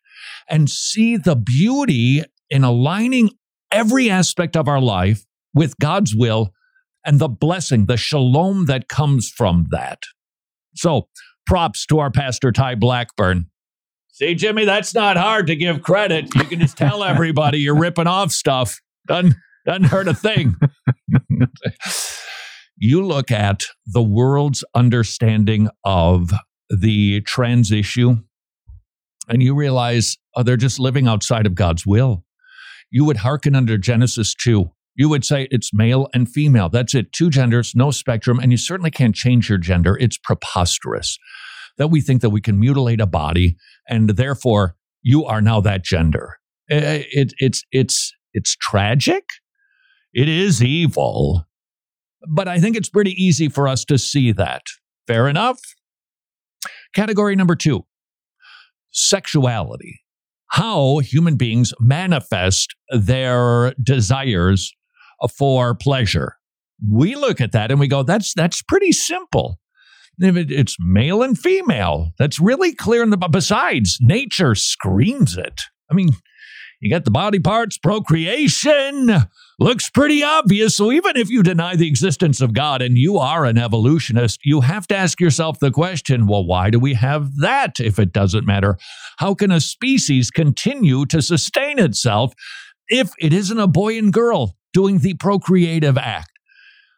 [0.50, 3.30] and see the beauty in aligning
[3.74, 6.54] every aspect of our life with God's will
[7.04, 10.04] and the blessing, the shalom that comes from that.
[10.74, 11.08] So,
[11.46, 13.50] props to our pastor, Ty Blackburn.
[14.12, 16.32] See, Jimmy, that's not hard to give credit.
[16.36, 18.80] You can just tell everybody you're ripping off stuff.
[19.08, 19.34] Doesn't,
[19.66, 20.56] doesn't hurt a thing.
[22.76, 26.30] you look at the world's understanding of
[26.70, 28.18] the trans issue,
[29.28, 32.23] and you realize oh, they're just living outside of God's will.
[32.94, 36.68] You would hearken under Genesis 2 you would say it's male and female.
[36.68, 37.12] That's it.
[37.12, 38.38] Two genders, no spectrum.
[38.38, 39.96] And you certainly can't change your gender.
[39.98, 41.18] It's preposterous
[41.78, 43.56] that we think that we can mutilate a body
[43.88, 46.36] and therefore you are now that gender.
[46.68, 49.24] It, it, it's, it's, it's tragic.
[50.12, 51.44] It is evil.
[52.28, 54.62] But I think it's pretty easy for us to see that.
[55.06, 55.58] Fair enough.
[56.94, 57.84] Category number two
[58.92, 60.03] sexuality.
[60.54, 64.72] How human beings manifest their desires
[65.36, 66.36] for pleasure.
[66.88, 69.58] We look at that and we go, that's, that's pretty simple.
[70.16, 72.12] It's male and female.
[72.20, 73.16] That's really clear in the.
[73.16, 75.62] Besides, nature screams it.
[75.90, 76.10] I mean,
[76.80, 79.10] you got the body parts, procreation
[79.58, 80.76] looks pretty obvious.
[80.76, 84.60] So even if you deny the existence of God and you are an evolutionist, you
[84.60, 88.46] have to ask yourself the question well, why do we have that if it doesn't
[88.46, 88.78] matter?
[89.18, 92.34] How can a species continue to sustain itself
[92.88, 96.30] if it isn't a boy and girl doing the procreative act?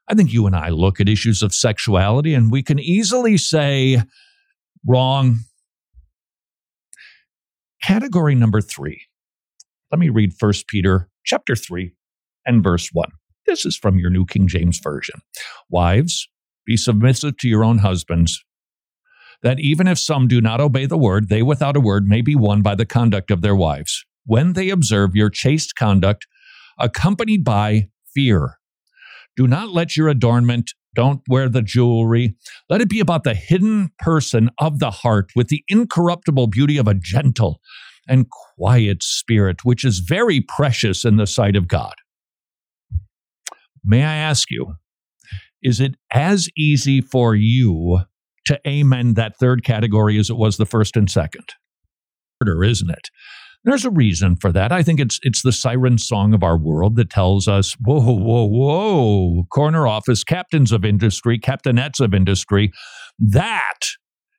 [0.08, 4.02] I think you and I look at issues of sexuality and we can easily say,
[4.86, 5.40] wrong.
[7.82, 9.02] Category number three.
[9.90, 11.92] Let me read 1 Peter chapter 3
[12.44, 13.08] and verse 1.
[13.46, 15.20] This is from your New King James Version.
[15.70, 16.28] Wives,
[16.64, 18.44] be submissive to your own husbands,
[19.42, 22.34] that even if some do not obey the word, they without a word may be
[22.34, 26.26] won by the conduct of their wives, when they observe your chaste conduct,
[26.78, 28.58] accompanied by fear
[29.36, 32.34] do not let your adornment, don't wear the jewelry.
[32.70, 36.88] Let it be about the hidden person of the heart with the incorruptible beauty of
[36.88, 37.60] a gentle
[38.08, 41.94] and quiet spirit, which is very precious in the sight of God.
[43.84, 44.76] May I ask you,
[45.62, 48.00] is it as easy for you
[48.46, 51.54] to amen that third category as it was the first and second?
[52.40, 53.10] Harder, isn't it?
[53.64, 54.70] There's a reason for that.
[54.70, 58.44] I think it's it's the siren song of our world that tells us, whoa, whoa,
[58.44, 62.72] whoa, corner office, captains of industry, captainettes of industry.
[63.18, 63.80] That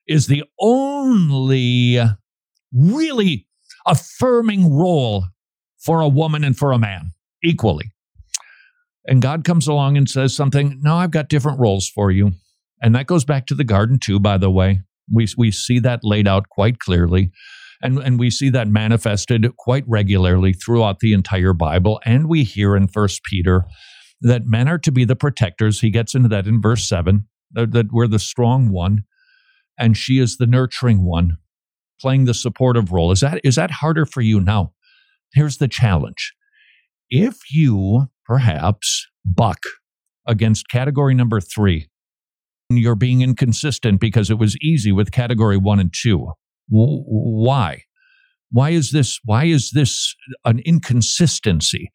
[0.07, 1.99] is the only
[2.71, 3.47] really
[3.85, 5.25] affirming role
[5.77, 7.11] for a woman and for a man
[7.43, 7.91] equally.
[9.05, 12.33] And God comes along and says something, no, I've got different roles for you.
[12.81, 14.81] And that goes back to the garden, too, by the way.
[15.11, 17.31] We, we see that laid out quite clearly.
[17.81, 22.01] And, and we see that manifested quite regularly throughout the entire Bible.
[22.05, 23.65] And we hear in First Peter
[24.21, 25.81] that men are to be the protectors.
[25.81, 29.03] He gets into that in verse 7, that, that we're the strong one,
[29.77, 31.37] and she is the nurturing one,
[32.01, 33.11] playing the supportive role.
[33.11, 34.73] Is that, is that harder for you now?
[35.33, 36.33] Here's the challenge.
[37.09, 39.59] If you perhaps buck
[40.25, 41.89] against category number three,
[42.69, 46.31] you're being inconsistent because it was easy with category one and two
[46.69, 47.83] why?
[48.51, 49.19] Why is this?
[49.23, 50.15] Why is this
[50.45, 51.91] an inconsistency?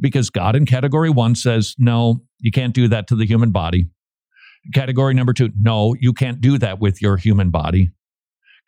[0.00, 3.88] Because God in category one says, no, you can't do that to the human body.
[4.72, 7.90] Category number two, no, you can't do that with your human body.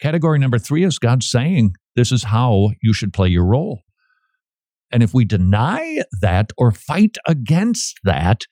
[0.00, 3.80] Category number three is God saying, this is how you should play your role.
[4.92, 8.42] And if we deny that or fight against that,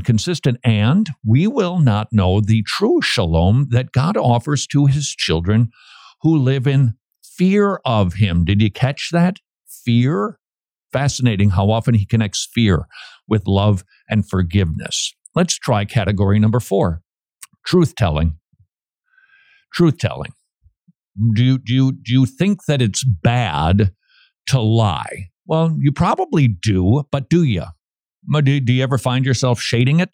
[0.00, 5.70] consistent, and we will not know the true shalom that God offers to his children
[6.22, 8.44] who live in fear of him.
[8.44, 9.36] Did you catch that?
[9.84, 10.38] Fear?
[10.92, 12.86] Fascinating how often he connects fear
[13.28, 15.14] with love and forgiveness.
[15.34, 17.02] Let's try category number four
[17.64, 18.36] truth telling.
[19.72, 20.32] Truth telling.
[21.34, 23.92] Do you, do, you, do you think that it's bad
[24.46, 25.28] to lie?
[25.46, 27.64] Well, you probably do, but do you?
[28.42, 30.10] Do, do you ever find yourself shading it?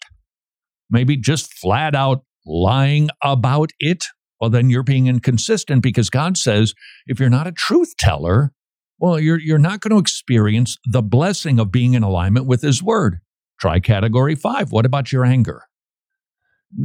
[0.89, 4.05] Maybe just flat out lying about it?
[4.39, 6.73] Well, then you're being inconsistent because God says
[7.07, 8.53] if you're not a truth teller,
[8.99, 12.81] well, you're, you're not going to experience the blessing of being in alignment with His
[12.81, 13.19] Word.
[13.59, 14.71] Try category five.
[14.71, 15.63] What about your anger?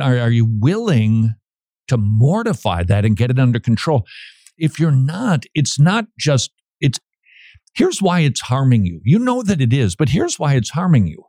[0.00, 1.34] Are, are you willing
[1.88, 4.06] to mortify that and get it under control?
[4.56, 6.50] If you're not, it's not just,
[7.74, 9.00] Here's why it's harming you.
[9.04, 11.24] You know that it is, but here's why it's harming you.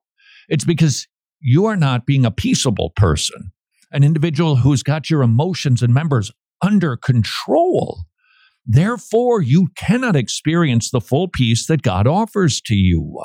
[0.49, 1.07] It's because
[1.39, 3.51] you are not being a peaceable person,
[3.91, 6.31] an individual who's got your emotions and members
[6.61, 8.03] under control.
[8.65, 13.21] Therefore, you cannot experience the full peace that God offers to you.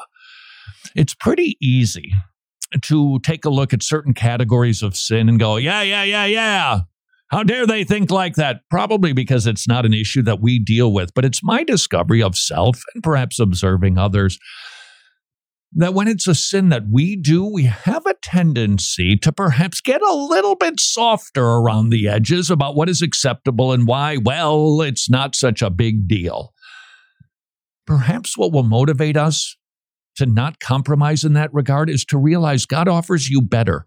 [0.96, 2.12] It's pretty easy
[2.82, 6.80] to take a look at certain categories of sin and go, yeah, yeah, yeah, yeah.
[7.30, 8.62] How dare they think like that?
[8.70, 12.36] Probably because it's not an issue that we deal with, but it's my discovery of
[12.36, 14.38] self and perhaps observing others
[15.72, 20.00] that when it's a sin that we do, we have a tendency to perhaps get
[20.00, 25.10] a little bit softer around the edges about what is acceptable and why, well, it's
[25.10, 26.54] not such a big deal.
[27.86, 29.56] Perhaps what will motivate us
[30.16, 33.84] to not compromise in that regard is to realize God offers you better.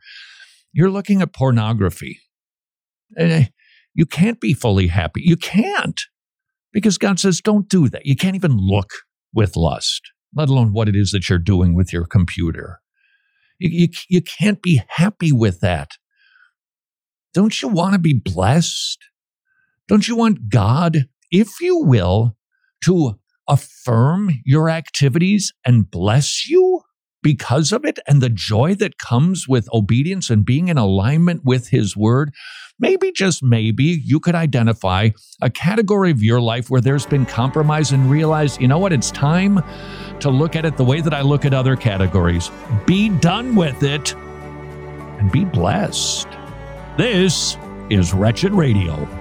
[0.71, 2.19] You're looking at pornography.
[3.17, 3.45] Eh,
[3.93, 5.21] you can't be fully happy.
[5.23, 5.99] You can't
[6.73, 8.05] because God says, don't do that.
[8.05, 8.89] You can't even look
[9.33, 10.01] with lust,
[10.35, 12.79] let alone what it is that you're doing with your computer.
[13.59, 15.91] You, you, you can't be happy with that.
[17.33, 18.97] Don't you want to be blessed?
[19.87, 22.37] Don't you want God, if you will,
[22.85, 26.81] to affirm your activities and bless you
[27.21, 31.69] because of it and the joy that comes with obedience and being in alignment with
[31.69, 32.33] His Word?
[32.79, 35.09] Maybe, just maybe, you could identify
[35.39, 39.11] a category of your life where there's been compromise and realize, you know what, it's
[39.11, 39.61] time
[40.19, 42.49] to look at it the way that I look at other categories.
[42.87, 46.27] Be done with it and be blessed.
[46.97, 47.55] This
[47.91, 49.20] is Wretched Radio.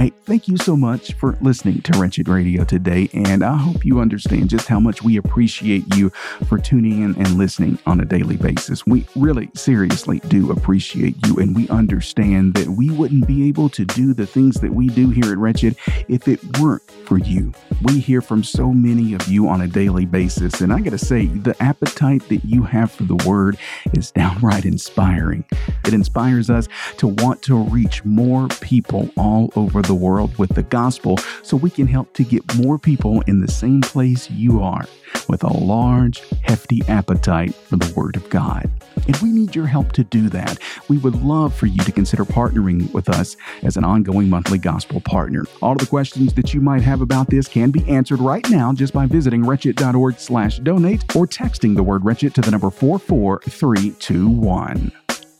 [0.00, 4.00] Hey, thank you so much for listening to Wretched Radio today, and I hope you
[4.00, 6.08] understand just how much we appreciate you
[6.48, 8.86] for tuning in and listening on a daily basis.
[8.86, 13.84] We really, seriously do appreciate you, and we understand that we wouldn't be able to
[13.84, 15.76] do the things that we do here at Wretched
[16.08, 17.52] if it weren't for you.
[17.82, 21.26] We hear from so many of you on a daily basis, and I gotta say,
[21.26, 23.58] the appetite that you have for the Word
[23.92, 25.44] is downright inspiring.
[25.84, 30.62] It inspires us to want to reach more people all over the world with the
[30.62, 34.86] gospel so we can help to get more people in the same place you are
[35.28, 38.68] with a large, hefty appetite for the Word of God.
[39.06, 40.58] And we need your help to do that.
[40.88, 45.00] We would love for you to consider partnering with us as an ongoing monthly gospel
[45.00, 45.44] partner.
[45.62, 48.72] All of the questions that you might have about this can be answered right now
[48.72, 54.92] just by visiting wretched.org slash donate or texting the word wretched to the number 44321.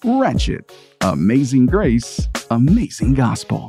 [0.05, 0.65] Wretched.
[1.03, 3.69] Amazing grace, amazing gospel.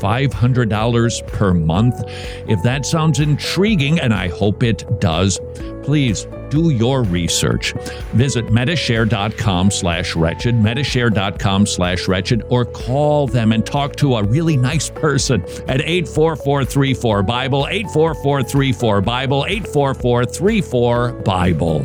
[0.00, 2.02] $500 per month.
[2.48, 5.38] If that sounds intriguing, and I hope it does,
[5.82, 7.72] please do your research.
[8.12, 14.56] Visit Medi-Share.com slash wretched, Medi-Share.com slash wretched, or call them and talk to a really
[14.56, 21.84] nice person at 84434-BIBLE, 84434-BIBLE, 84434-BIBLE.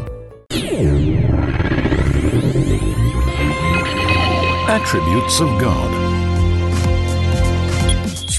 [4.69, 5.98] Attributes of God.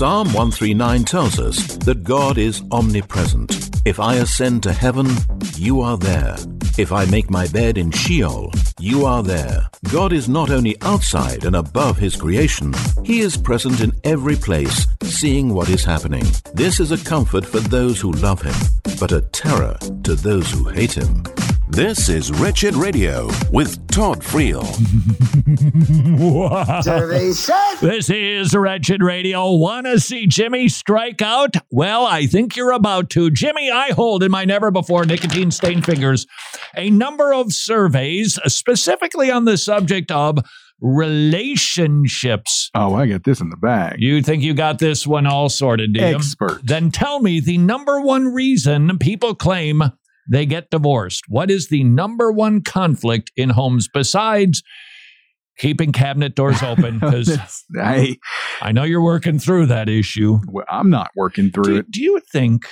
[0.01, 3.83] Psalm 139 tells us that God is omnipresent.
[3.85, 5.07] If I ascend to heaven,
[5.57, 6.37] you are there.
[6.79, 9.69] If I make my bed in Sheol, you are there.
[9.93, 12.73] God is not only outside and above his creation,
[13.05, 16.25] he is present in every place, seeing what is happening.
[16.55, 18.57] This is a comfort for those who love him,
[18.99, 21.25] but a terror to those who hate him.
[21.71, 24.67] This is Wretched Radio with Todd Friel.
[27.81, 29.53] This is Wretched Radio.
[29.53, 31.55] Want to see Jimmy strike out?
[31.71, 33.31] Well, I think you're about to.
[33.31, 36.27] Jimmy, I hold in my never before nicotine stained fingers
[36.77, 40.39] a number of surveys uh, specifically on the subject of
[40.81, 42.71] relationships.
[42.75, 43.97] Oh, I got this in the bag.
[43.99, 46.17] You think you got this one all sorted, do you?
[46.17, 46.61] Expert.
[46.65, 49.83] Then tell me the number one reason people claim
[50.31, 51.25] they get divorced.
[51.29, 54.63] What is the number one conflict in homes besides
[55.59, 57.01] keeping cabinet doors open?
[57.01, 58.17] Because I,
[58.63, 60.39] I know you're working through that issue.
[60.49, 61.91] well, I'm not working through Do, it.
[61.91, 62.67] do you think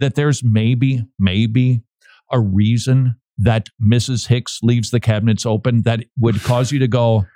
[0.00, 1.82] that there's maybe, maybe
[2.30, 4.26] a reason that Mrs.
[4.26, 7.26] Hicks leaves the cabinets open that would cause you to go,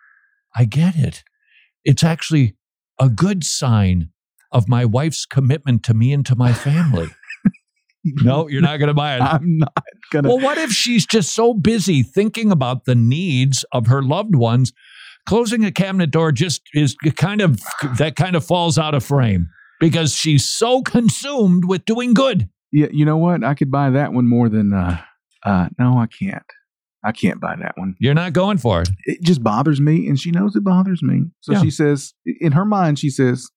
[0.57, 1.23] I get it.
[1.85, 2.57] It's actually
[3.01, 4.11] a good sign
[4.51, 7.09] of my wife's commitment to me and to my family.
[8.22, 9.22] no, you're not going to buy it.
[9.22, 10.28] I'm not gonna.
[10.28, 14.72] Well, what if she's just so busy thinking about the needs of her loved ones?
[15.26, 17.61] Closing a cabinet door just is kind of
[17.98, 19.46] that kind of falls out of frame
[19.78, 22.48] because she's so consumed with doing good.
[22.72, 23.44] yeah, you know what?
[23.44, 24.72] I could buy that one more than.
[24.72, 25.00] uh
[25.44, 26.42] uh No, I can't.
[27.05, 27.94] I can't buy that one.
[28.00, 28.88] You're not going for it.
[29.07, 31.24] It just bothers me, and she knows it bothers me.
[31.40, 31.62] So Yeah.
[31.62, 33.48] she says, in her mind, she says,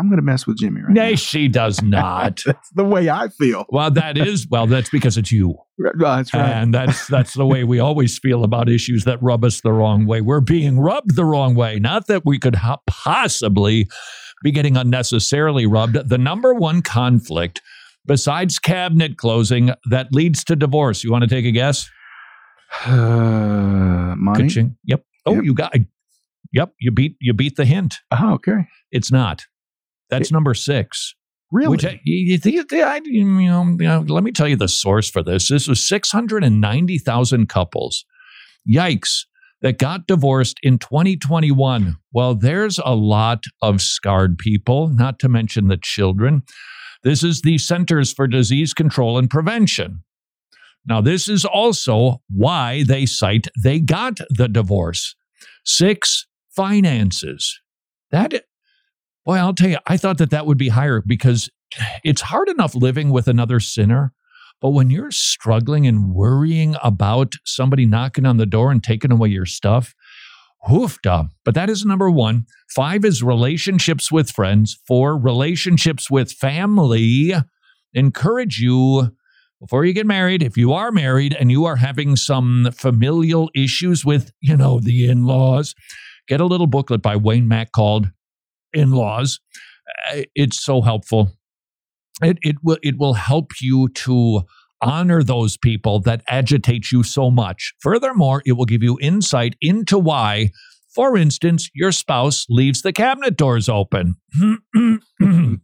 [0.00, 2.40] "I'm going to mess with Jimmy right Nay, she does not.
[2.46, 3.66] That's the way I feel.
[3.68, 4.66] well, that is well.
[4.66, 5.54] That's because it's you.
[5.98, 6.50] That's right.
[6.50, 10.06] And that's that's the way we always feel about issues that rub us the wrong
[10.06, 10.20] way.
[10.20, 11.78] We're being rubbed the wrong way.
[11.78, 13.86] Not that we could ha- possibly
[14.42, 16.08] be getting unnecessarily rubbed.
[16.08, 17.60] The number one conflict
[18.06, 21.04] besides cabinet closing that leads to divorce.
[21.04, 21.88] You want to take a guess?
[22.86, 22.90] Uh,
[24.16, 24.44] money.
[24.44, 24.76] Ka-ching.
[24.84, 25.04] Yep.
[25.26, 25.44] Oh, Yep.
[25.44, 25.74] you got.
[26.52, 26.72] Yep.
[26.80, 27.96] You beat you beat the hint.
[28.10, 28.66] Oh, okay.
[28.90, 29.44] It's not.
[30.10, 31.14] That's number six.
[31.52, 31.70] Really?
[31.70, 35.10] Which uh, I, you, you think, I, you know, let me tell you the source
[35.10, 35.48] for this.
[35.48, 38.04] This was 690,000 couples.
[38.68, 39.24] Yikes.
[39.62, 41.96] That got divorced in 2021.
[42.14, 46.44] Well, there's a lot of scarred people, not to mention the children.
[47.02, 50.02] This is the Centers for Disease Control and Prevention.
[50.86, 55.14] Now, this is also why they cite they got the divorce.
[55.62, 57.60] Six, finances.
[58.10, 58.44] That
[59.30, 61.48] Boy, I'll tell you, I thought that that would be higher because
[62.02, 64.12] it's hard enough living with another sinner.
[64.60, 69.28] But when you're struggling and worrying about somebody knocking on the door and taking away
[69.28, 69.94] your stuff,
[70.68, 71.28] hoofda.
[71.44, 72.46] But that is number one.
[72.74, 74.76] Five is relationships with friends.
[74.88, 77.32] Four, relationships with family.
[77.94, 79.16] Encourage you
[79.60, 84.04] before you get married, if you are married and you are having some familial issues
[84.04, 85.76] with, you know, the in laws,
[86.26, 88.10] get a little booklet by Wayne Mack called
[88.72, 89.40] in laws.
[90.10, 91.32] Uh, it's so helpful.
[92.22, 94.42] It, it will it will help you to
[94.82, 97.74] honor those people that agitate you so much.
[97.80, 100.50] Furthermore, it will give you insight into why,
[100.94, 104.16] for instance, your spouse leaves the cabinet doors open.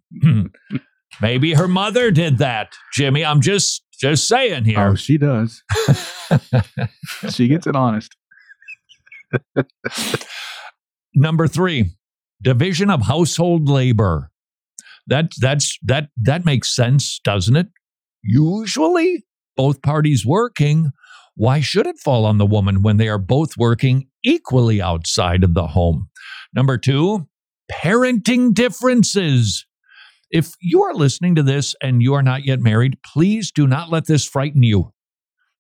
[1.21, 3.25] Maybe her mother did that, Jimmy.
[3.25, 4.79] I'm just just saying here.
[4.81, 5.63] Oh, she does.
[7.31, 8.15] she gets it honest.
[11.15, 11.93] Number three,
[12.43, 14.31] division of household labor.
[15.07, 17.69] That that's that that makes sense, doesn't it?
[18.23, 19.25] Usually,
[19.57, 20.91] both parties working.
[21.35, 25.55] Why should it fall on the woman when they are both working equally outside of
[25.55, 26.09] the home?
[26.55, 27.29] Number two,
[27.71, 29.67] parenting differences.
[30.31, 33.91] If you are listening to this and you are not yet married, please do not
[33.91, 34.93] let this frighten you.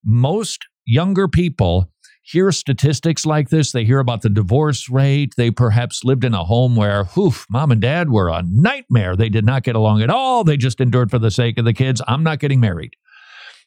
[0.05, 1.93] Most younger people
[2.27, 3.71] hear statistics like this.
[3.71, 5.35] They hear about the divorce rate.
[5.37, 9.15] They perhaps lived in a home where, whew, mom and dad were a nightmare.
[9.15, 10.43] They did not get along at all.
[10.43, 12.03] They just endured for the sake of the kids.
[12.09, 12.95] I'm not getting married.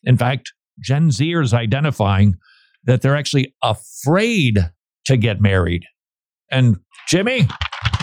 [0.03, 0.51] In fact,
[0.81, 2.35] Gen Zers identifying
[2.83, 4.59] that they're actually afraid
[5.05, 5.85] to get married.
[6.51, 7.47] And Jimmy,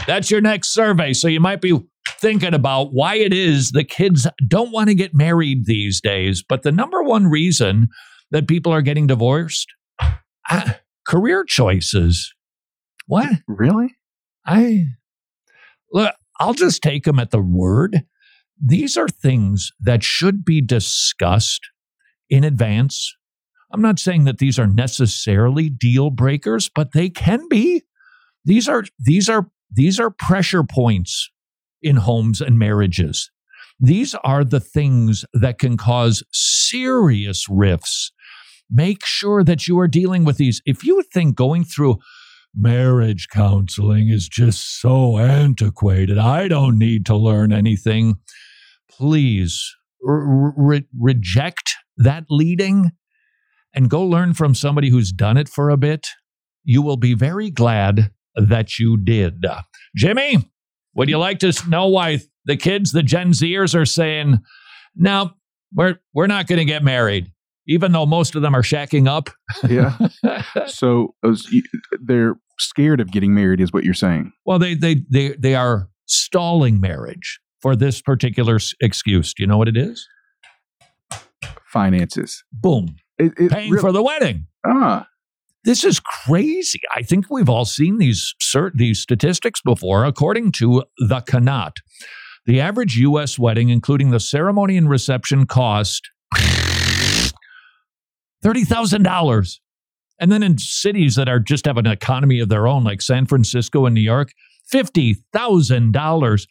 [0.07, 1.13] that's your next survey.
[1.13, 1.79] So you might be
[2.19, 6.43] thinking about why it is the kids don't want to get married these days.
[6.43, 7.89] But the number one reason
[8.31, 9.67] that people are getting divorced
[10.51, 10.73] uh,
[11.07, 12.33] career choices.
[13.07, 13.29] What?
[13.47, 13.97] Really?
[14.45, 14.87] I
[15.93, 18.05] look, I'll just take them at the word.
[18.63, 21.61] These are things that should be discussed
[22.31, 23.15] in advance.
[23.73, 27.83] I'm not saying that these are necessarily deal breakers, but they can be.
[28.45, 31.31] These are these are these are pressure points
[31.83, 33.31] in homes and marriages.
[33.79, 38.13] These are the things that can cause serious rifts
[38.71, 40.61] make sure that you are dealing with these.
[40.67, 41.99] If you think going through
[42.55, 48.17] marriage counseling is just so antiquated, I don't need to learn anything,
[48.91, 52.93] please re- re- reject that leading
[53.75, 56.09] and go learn from somebody who's done it for a bit.
[56.65, 59.45] You will be very glad that you did.
[59.95, 60.51] Jimmy,
[60.95, 64.41] would you like to know why the kids, the Gen Zers, are saying,
[64.95, 65.33] no,
[65.75, 67.31] we're, we're not going to get married?
[67.69, 69.29] Even though most of them are shacking up.
[69.69, 69.97] Yeah.
[70.67, 71.35] so uh,
[72.05, 74.33] they're scared of getting married, is what you're saying.
[74.45, 79.35] Well, they they they they are stalling marriage for this particular excuse.
[79.35, 80.07] Do you know what it is?
[81.67, 82.43] Finances.
[82.53, 82.97] Boom.
[83.19, 84.47] It, it Paying really- for the wedding.
[84.67, 85.07] Ah.
[85.65, 86.79] This is crazy.
[86.95, 90.05] I think we've all seen these cert- these statistics before.
[90.05, 91.79] According to the Knot,
[92.47, 93.37] the average U.S.
[93.37, 96.09] wedding, including the ceremony and reception, cost
[98.47, 99.59] $30,000.
[100.21, 103.27] And then in cities that are just have an economy of their own, like San
[103.27, 104.33] Francisco and New York,
[104.73, 106.47] $50,000.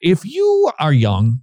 [0.00, 1.40] If you are young,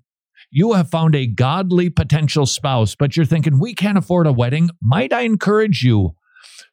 [0.50, 4.70] you have found a godly potential spouse, but you're thinking, we can't afford a wedding,
[4.82, 6.16] might I encourage you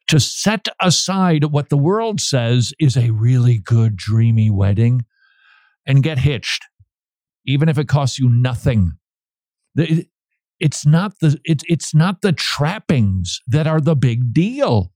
[0.07, 5.05] to set aside what the world says is a really good, dreamy wedding
[5.85, 6.63] and get hitched,
[7.45, 8.93] even if it costs you nothing.
[10.59, 14.91] It's not the it's it's not the trappings that are the big deal.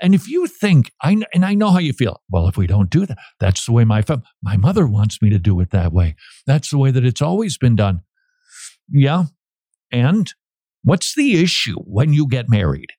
[0.00, 2.90] And if you think I and I know how you feel, well, if we don't
[2.90, 4.02] do that, that's the way my
[4.42, 6.16] my mother wants me to do it that way.
[6.46, 8.00] That's the way that it's always been done.
[8.90, 9.24] Yeah,
[9.90, 10.32] and
[10.82, 12.90] what's the issue when you get married?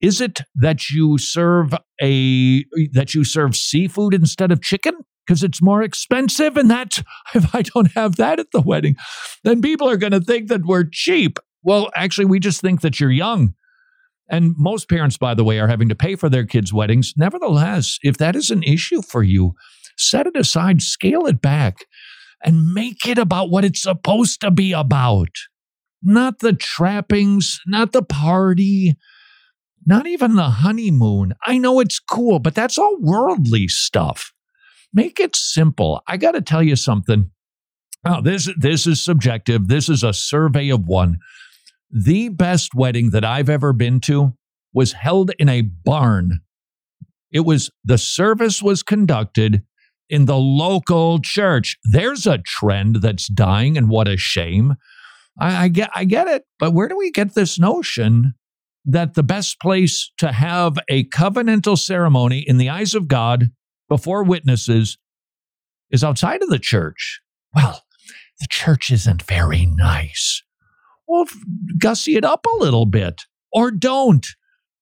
[0.00, 4.94] Is it that you serve a that you serve seafood instead of chicken
[5.28, 7.02] because it's more expensive and that's
[7.34, 8.96] if I don't have that at the wedding,
[9.44, 11.38] then people are going to think that we're cheap.
[11.62, 13.54] Well, actually we just think that you're young.
[14.30, 17.12] And most parents by the way are having to pay for their kids' weddings.
[17.16, 19.54] Nevertheless, if that is an issue for you,
[19.96, 21.84] set it aside, scale it back
[22.42, 25.30] and make it about what it's supposed to be about.
[26.02, 28.96] Not the trappings, not the party,
[29.84, 31.34] not even the honeymoon.
[31.44, 34.32] I know it's cool, but that's all worldly stuff.
[34.92, 36.02] Make it simple.
[36.06, 37.30] I got to tell you something.
[38.04, 39.68] Oh, this this is subjective.
[39.68, 41.18] This is a survey of one.
[41.90, 44.34] The best wedding that I've ever been to
[44.72, 46.40] was held in a barn.
[47.30, 49.62] It was the service was conducted
[50.08, 51.76] in the local church.
[51.92, 54.76] There's a trend that's dying, and what a shame.
[55.38, 58.34] I, I get I get it, but where do we get this notion
[58.84, 63.50] that the best place to have a covenantal ceremony in the eyes of God
[63.88, 64.98] before witnesses
[65.90, 67.20] is outside of the church.
[67.54, 67.82] Well,
[68.40, 70.42] the church isn't very nice.
[71.06, 71.24] Well,
[71.78, 73.22] gussy it up a little bit
[73.52, 74.26] or don't,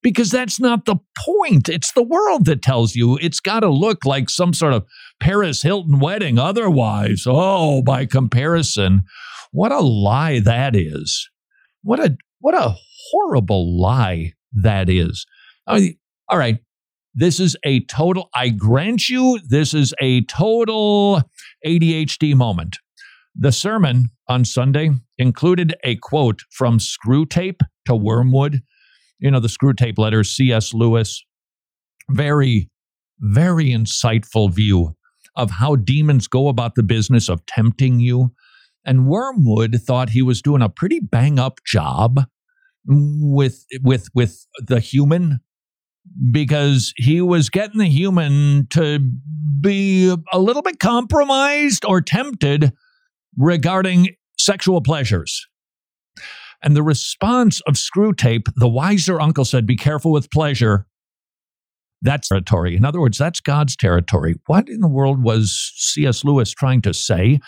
[0.03, 1.69] because that's not the point.
[1.69, 4.85] It's the world that tells you it's got to look like some sort of
[5.21, 6.39] Paris Hilton wedding.
[6.39, 9.05] Otherwise, oh, by comparison,
[9.53, 11.29] what a lie that is.
[11.83, 12.75] What a what a
[13.11, 15.25] horrible lie that is.
[15.67, 15.99] I mean,
[16.29, 16.59] all right,
[17.19, 21.23] this is a total, I grant you, this is a total
[21.67, 22.77] ADHD moment.
[23.35, 28.61] The sermon on Sunday included a quote from Screwtape to Wormwood.
[29.19, 30.75] You know, the Screwtape letters, C.S.
[30.75, 31.25] Lewis.
[32.11, 32.69] Very,
[33.19, 34.95] very insightful view
[35.35, 38.35] of how demons go about the business of tempting you.
[38.85, 42.21] And Wormwood thought he was doing a pretty bang up job
[42.87, 45.41] with with with the human
[46.31, 48.99] because he was getting the human to
[49.61, 52.73] be a little bit compromised or tempted
[53.37, 55.47] regarding sexual pleasures.
[56.63, 60.87] And the response of Screwtape, the wiser uncle said, Be careful with pleasure.
[62.03, 62.77] That's territory.
[62.77, 64.37] In other words, that's God's territory.
[64.47, 66.25] What in the world was C.S.
[66.25, 67.41] Lewis trying to say?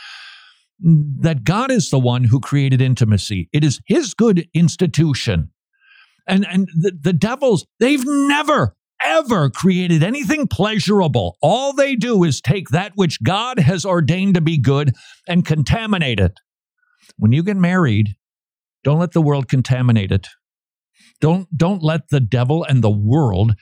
[0.81, 3.49] that God is the one who created intimacy.
[3.53, 5.51] It is his good institution.
[6.29, 11.39] And, and the, the devils, they've never, ever created anything pleasurable.
[11.41, 14.95] All they do is take that which God has ordained to be good
[15.27, 16.39] and contaminate it.
[17.17, 18.17] When you get married,
[18.85, 20.29] don't let the world contaminate it.
[21.21, 23.55] Don't, don't let the devil and the world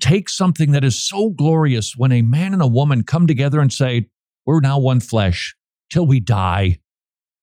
[0.00, 3.72] take something that is so glorious when a man and a woman come together and
[3.72, 4.08] say,
[4.46, 5.54] We're now one flesh
[5.90, 6.78] till we die.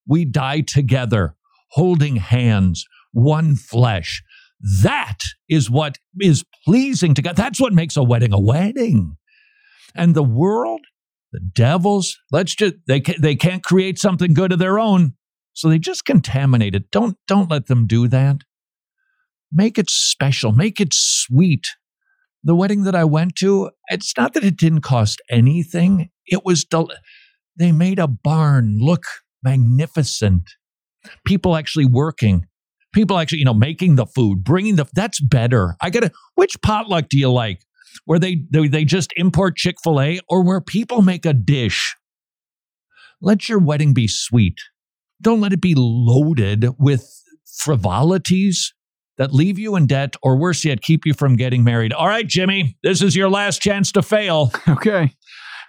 [0.06, 1.36] We die together,
[1.70, 4.22] holding hands, one flesh.
[4.60, 7.36] That is what is pleasing to God.
[7.36, 9.16] That's what makes a wedding a wedding.
[9.94, 10.80] And the world,
[11.32, 15.14] the devils, let's just they they can't create something good of their own,
[15.52, 16.90] so they just contaminate it.
[16.90, 18.38] Don't don't let them do that.
[19.52, 21.68] Make it special, make it sweet.
[22.42, 26.10] The wedding that I went to, it's not that it didn't cost anything.
[26.26, 26.90] It was del-
[27.56, 29.04] they made a barn look
[29.42, 30.50] magnificent.
[31.24, 32.46] People actually working.
[32.94, 35.76] People actually, you know, making the food, bringing the, that's better.
[35.82, 37.60] I gotta, which potluck do you like?
[38.06, 41.94] Where they, they, they just import Chick fil A or where people make a dish?
[43.20, 44.56] Let your wedding be sweet.
[45.20, 47.08] Don't let it be loaded with
[47.58, 48.72] frivolities
[49.16, 51.92] that leave you in debt or worse yet, keep you from getting married.
[51.92, 54.52] All right, Jimmy, this is your last chance to fail.
[54.68, 55.12] Okay.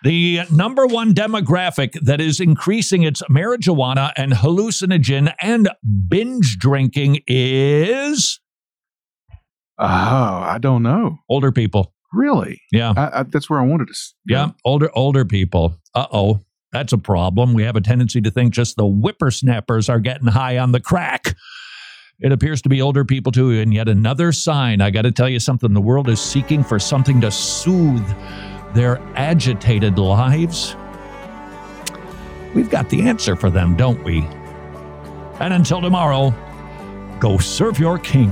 [0.06, 5.68] The number one demographic that is increasing its marijuana and hallucinogen and
[6.08, 8.40] binge drinking is.
[9.80, 11.18] Oh, I don't know.
[11.28, 11.92] Older people.
[12.14, 12.62] Really?
[12.72, 12.94] Yeah.
[12.96, 13.96] I, I, that's where I wanted to.
[14.28, 14.52] Yeah.
[14.64, 15.76] Older, older people.
[15.96, 16.42] Uh oh.
[16.72, 17.56] That's a problem.
[17.56, 21.36] We have a tendency to think just the whippersnappers are getting high on the crack.
[22.20, 23.60] It appears to be older people too.
[23.60, 24.82] And yet another sign.
[24.82, 25.74] I got to tell you something.
[25.74, 28.08] The world is seeking for something to soothe
[28.76, 30.76] their agitated lives.
[32.54, 34.28] we've got the answer for them, don't we?
[35.40, 36.34] And until tomorrow,
[37.20, 38.32] go serve your king.